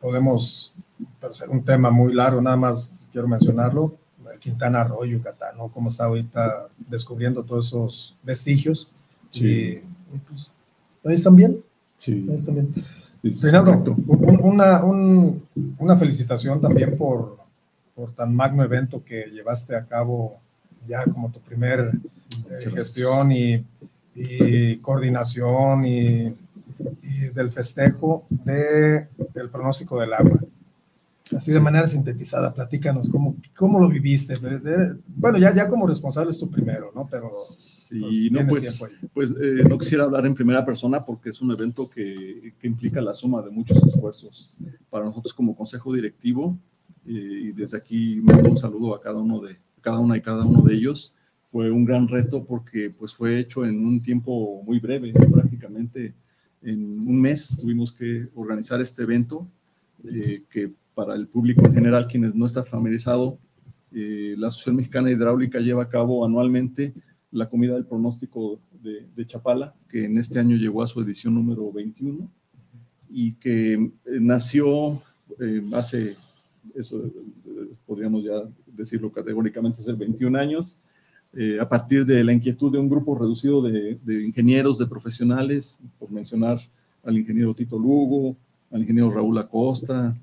[0.00, 0.74] Podemos
[1.22, 3.94] hacer un tema muy largo, nada más quiero mencionarlo,
[4.38, 5.68] Quintana Roo, Yucatán, ¿no?
[5.68, 8.92] Cómo está ahorita descubriendo todos esos vestigios.
[9.30, 9.82] Sí.
[10.12, 10.50] Y, pues,
[11.04, 11.60] ahí están bien.
[11.98, 12.26] Sí.
[12.28, 12.74] Ahí están bien.
[13.40, 13.96] Reinaldo,
[14.42, 17.38] una, una, felicitación también por,
[17.94, 20.36] por, tan magno evento que llevaste a cabo
[20.86, 21.90] ya como tu primer
[22.50, 23.64] eh, gestión y,
[24.14, 26.34] y coordinación y,
[27.34, 30.38] del festejo de el pronóstico del agua.
[31.34, 34.34] Así de manera sintetizada, platícanos cómo, cómo lo viviste.
[35.06, 37.08] Bueno, ya, ya como responsable es tu primero, ¿no?
[37.10, 37.32] Pero
[38.00, 41.88] Sí, no, pues, pues eh, no quisiera hablar en primera persona porque es un evento
[41.88, 44.56] que, que implica la suma de muchos esfuerzos
[44.88, 46.58] para nosotros como consejo directivo
[47.06, 50.46] eh, y desde aquí mando un saludo a cada uno de cada una y cada
[50.46, 51.14] uno de ellos.
[51.52, 56.14] Fue un gran reto porque pues fue hecho en un tiempo muy breve, prácticamente
[56.62, 59.46] en un mes tuvimos que organizar este evento
[60.04, 63.34] eh, que para el público en general, quienes no están familiarizados,
[63.92, 66.94] eh, la Asociación Mexicana de Hidráulica lleva a cabo anualmente
[67.30, 71.34] la comida del pronóstico de, de, Chapala, que en este año llegó a su edición
[71.34, 72.28] número 21
[73.10, 75.00] y que nació
[75.72, 76.16] hace,
[76.74, 77.02] eso
[77.86, 80.78] podríamos ya decirlo categóricamente, hace 21 años,
[81.36, 86.10] eh, a partir de la inquietud de un grupo reducido de, ingenieros, de profesionales, por
[86.10, 86.60] mencionar
[87.02, 88.36] al ingeniero Tito Lugo,
[88.70, 90.16] al ingeniero Raúl Acosta,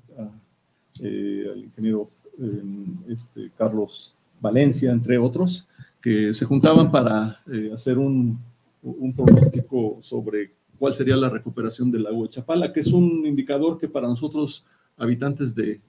[1.00, 5.68] eh, al ingeniero em, este, Carlos Valencia, entre otros,
[6.00, 8.38] que se juntaban para eh, hacer un,
[8.82, 13.78] un, pronóstico sobre cuál sería la recuperación del lago de Chapala, que es un indicador
[13.78, 14.64] que para nosotros
[15.02, 15.80] habitantes de,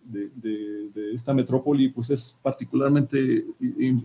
[1.13, 3.45] esta metrópoli, pues es particularmente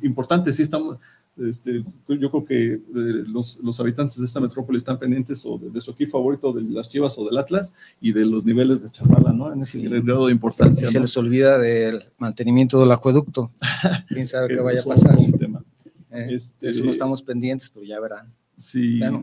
[0.03, 0.53] importante.
[0.53, 0.99] Sí estamos,
[1.39, 2.81] este, yo creo que eh,
[3.27, 6.91] los, los, habitantes de esta metrópoli están pendientes o de, su equipo favorito, de las
[6.91, 9.51] Chivas o del Atlas, y de los niveles de Chapala, ¿no?
[9.51, 10.87] En ese grado de importancia.
[10.87, 13.51] se les olvida del mantenimiento del acueducto.
[14.09, 15.19] ¿Quién sabe qué vaya a pasar?
[15.19, 18.33] Eh, este, eso no estamos pendientes, pero ya verán.
[18.57, 19.23] Sí, ya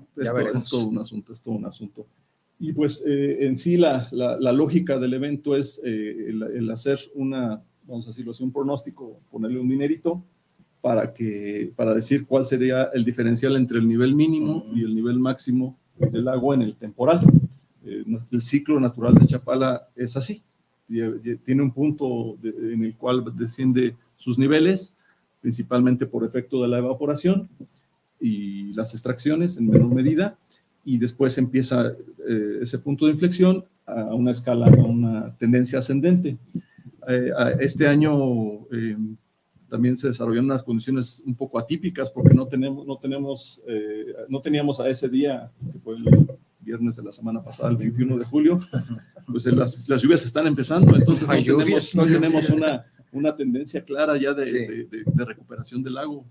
[0.55, 2.07] es todo un asunto, es todo un asunto.
[2.59, 7.61] Y pues eh, en sí la, la, lógica del evento es eh, el, hacer una,
[7.85, 10.23] vamos a decirlo así, un pronóstico, ponerle un dinerito
[10.79, 15.19] para, que, para decir cuál sería el diferencial entre el nivel mínimo y el nivel
[15.19, 17.21] máximo del agua en el temporal.
[17.83, 20.41] Eh, el ciclo natural de Chapala es así.
[20.87, 24.95] Tiene un punto en el cual desciende sus niveles,
[25.41, 27.49] principalmente por efecto de la evaporación
[28.19, 30.37] y las extracciones en menor medida,
[30.85, 31.87] y después empieza
[32.27, 36.37] eh, ese punto de inflexión a una escala, a una tendencia ascendente.
[37.07, 38.95] Eh, este año eh,
[39.67, 43.63] también se desarrollaron unas condiciones un poco atípicas porque no tenemos, no tenemos,
[44.29, 46.27] no teníamos a ese día, que fue el
[46.61, 48.59] viernes de la semana pasada, el 21 de julio,
[49.27, 54.17] pues las, las lluvias están empezando, entonces no tenemos, no tenemos una, una tendencia clara
[54.17, 56.25] ya de, de, de recuperación del lago.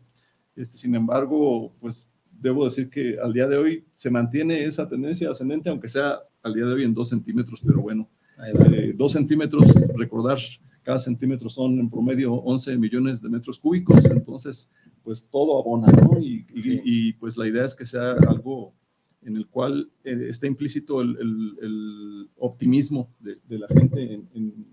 [0.57, 2.11] Este, sin embargo, pues
[2.45, 6.53] debo decir que al día de hoy se mantiene esa tendencia ascendente, aunque sea al
[6.53, 8.07] día de hoy en dos centímetros, pero bueno,
[8.47, 9.67] eh, dos centímetros,
[9.97, 10.39] recordar,
[10.83, 14.71] cada centímetro son en promedio 11 millones de metros cúbicos, entonces
[15.03, 16.21] pues todo abona, ¿no?
[16.21, 18.75] Y, y, pues la idea es que sea algo
[19.23, 24.67] en el cual eh, está implícito el, el, optimismo de, de, la gente en,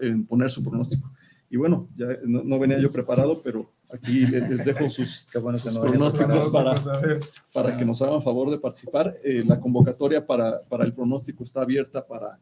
[0.00, 1.12] en, poner su pronóstico.
[1.48, 6.74] Y bueno, ya no venía yo preparado, pero Aquí les dejo sus, pronósticos para,
[7.52, 9.16] para que nos hagan favor de participar.
[9.22, 12.38] Eh, la convocatoria para, para, el pronóstico está abierta para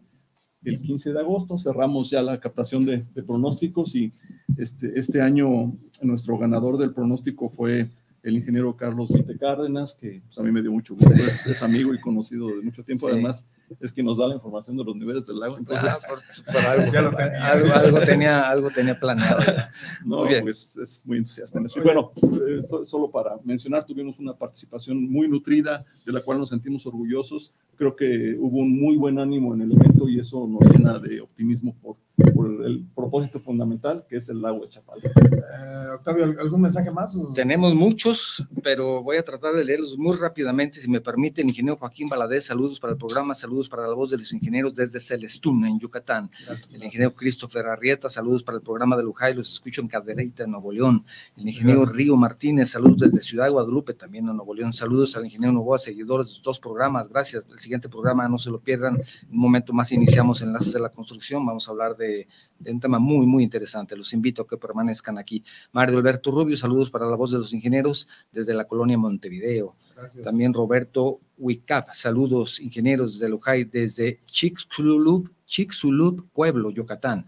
[0.64, 1.58] el 15 de agosto.
[1.58, 4.12] Cerramos ya la captación de, de pronósticos y
[4.56, 7.90] este, este año nuestro ganador del pronóstico fue
[8.24, 11.92] el ingeniero Carlos Vite Cárdenas, que pues, a mí me dio mucho gusto, es, amigo
[11.92, 13.46] y conocido de mucho tiempo, además
[13.80, 15.58] es quien nos da la información de los niveles del lago.
[15.58, 16.02] Entonces,
[16.48, 19.42] ah, algo, tenía, algo tenía planeado.
[20.06, 25.28] no, pues es muy entusiasta Y bueno, eh, solo para mencionar, tuvimos una participación muy
[25.28, 27.54] nutrida, de la cual nos sentimos orgullosos.
[27.76, 31.20] Creo que hubo un muy buen ánimo en el evento y eso nos llena de
[31.20, 35.02] optimismo por por el propósito fundamental que es el lago de Chapala.
[35.04, 37.20] Eh, Octavio, ¿algún mensaje más?
[37.34, 41.42] Tenemos muchos, pero voy a tratar de leerlos muy rápidamente, si me permite.
[41.42, 44.74] El ingeniero Joaquín Valadez, saludos para el programa, saludos para la voz de los ingenieros
[44.74, 46.30] desde Celestún, en Yucatán.
[46.72, 50.52] el ingeniero Christopher Arrieta, saludos para el programa de Lujay, los escucho en Cadereyta, en
[50.52, 51.04] Nuevo León.
[51.36, 54.72] El ingeniero Río Martínez, saludos desde Ciudad Guadalupe, también en Nuevo León.
[54.72, 57.44] Saludos al ingeniero Novoa, seguidores de los dos programas, gracias.
[57.50, 59.00] El siguiente programa, no se lo pierdan.
[59.30, 62.98] Un momento más iniciamos enlaces de la construcción, vamos a hablar de de, un tema
[62.98, 63.96] muy, muy interesante.
[63.96, 65.42] Los invito a que permanezcan aquí.
[65.72, 69.76] Mario Alberto Rubio, saludos para la voz de los ingenieros desde la colonia Montevideo.
[70.22, 77.26] También Roberto Huicap, saludos ingenieros de Lujay desde Chicxulub, Chicxulub, Pueblo, Yucatán.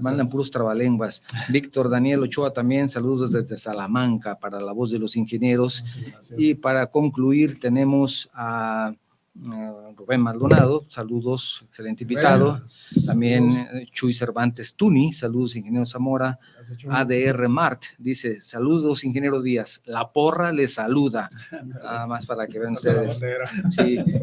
[0.00, 1.22] Mandan puros trabalenguas.
[1.48, 5.84] Víctor Daniel Ochoa también, saludos desde Salamanca para la voz de los ingenieros.
[6.36, 8.94] Y para concluir, tenemos a
[9.34, 12.60] Rubén Maldonado, saludos, excelente invitado.
[13.06, 16.38] También eh, Chuy Cervantes Tuni, saludos, ingeniero Zamora.
[16.90, 19.80] ADR Mart dice, saludos, ingeniero Díaz.
[19.86, 21.30] La porra le saluda.
[21.64, 23.22] Nada más para que vean ustedes.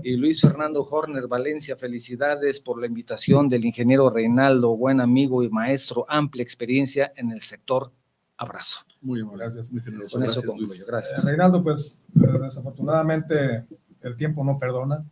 [0.04, 5.50] Y Luis Fernando Horner Valencia, felicidades por la invitación del ingeniero Reinaldo, buen amigo y
[5.50, 7.92] maestro, amplia experiencia en el sector.
[8.38, 8.86] Abrazo.
[9.02, 9.72] Muy bien, gracias,
[10.12, 11.26] Con eso concluyo, gracias.
[11.26, 13.66] Eh, Reinaldo, pues desafortunadamente
[14.02, 15.04] el tiempo no perdona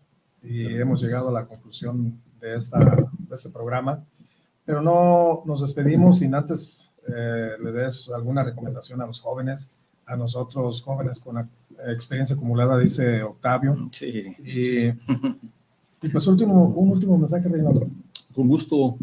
[0.44, 4.04] y hemos llegado a la conclusión de, esta, de este programa,
[4.66, 9.72] pero no nos despedimos sin antes eh, le des alguna recomendación a los jóvenes,
[10.06, 11.50] a nosotros jóvenes con la
[11.88, 13.90] experiencia acumulada, dice Octavio.
[13.92, 14.36] Sí.
[14.44, 14.88] Y,
[16.06, 17.88] y pues último, un último mensaje, Reinaldo.
[18.34, 18.98] Con gusto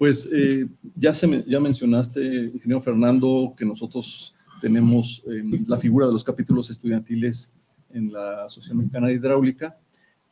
[0.00, 0.66] Pues eh,
[0.96, 2.24] ya, se ya mencionaste,
[2.54, 7.52] ingeniero Fernando, que nosotros tenemos em, la figura de los capítulos estudiantiles
[7.92, 9.76] en la Asociación Mexicana de Hidráulica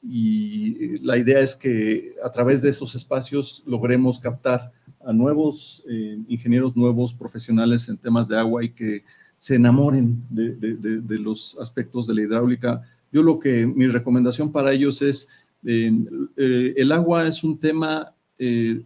[0.03, 4.73] y la idea es que a través de esos espacios logremos captar
[5.05, 9.03] a nuevos eh, ingenieros, nuevos profesionales en temas de agua y que
[9.37, 12.83] se enamoren de, los aspectos de la hidráulica.
[13.13, 15.29] Yo lo que, mi recomendación para ellos es,
[15.65, 15.93] eh,
[16.37, 18.13] eh, el agua es un tema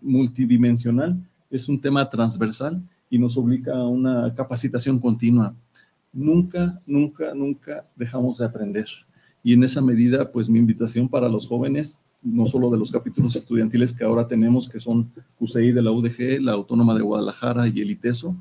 [0.00, 1.14] multidimensional,
[1.50, 5.54] es un tema transversal y nos obliga a una capacitación continua.
[6.12, 8.86] Nunca, nunca, nunca dejamos de aprender.
[9.42, 13.34] Y en esa medida, pues mi invitación para los jóvenes, no solo de los capítulos
[13.34, 17.80] estudiantiles que ahora tenemos, que son CUSEI de la UDG, la Autónoma de Guadalajara y
[17.80, 18.36] el ITESO,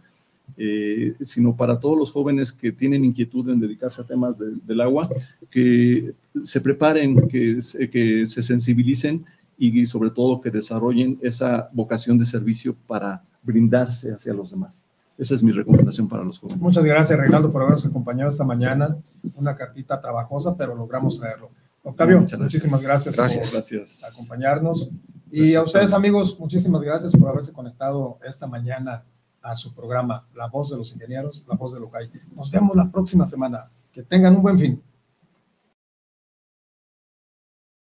[0.57, 5.09] eh, sino para todos los jóvenes que tienen inquietud en dedicarse a temas del agua,
[5.49, 6.13] que
[6.43, 7.59] se preparen, que,
[7.91, 9.26] que se sensibilicen
[9.57, 14.86] y sobre todo que desarrollen esa vocación de servicio para brindarse hacia los demás.
[15.18, 16.62] Esa es mi recomendación para los jóvenes.
[16.62, 18.97] Muchas gracias, Reinaldo, por habernos acompañado esta mañana.
[19.36, 21.49] Una cartita trabajosa, pero logramos traerlo.
[21.84, 23.26] Octavio, muchísimas gracias, por
[24.12, 24.91] acompañarnos.
[25.32, 29.03] Y a ustedes, amigos, muchísimas gracias por haberse conectado esta mañana
[29.41, 32.09] a su programa La Voz de los Ingenieros, La Voz de Locay.
[32.36, 33.70] Nos vemos la próxima semana.
[33.91, 34.82] Que tengan un buen fin.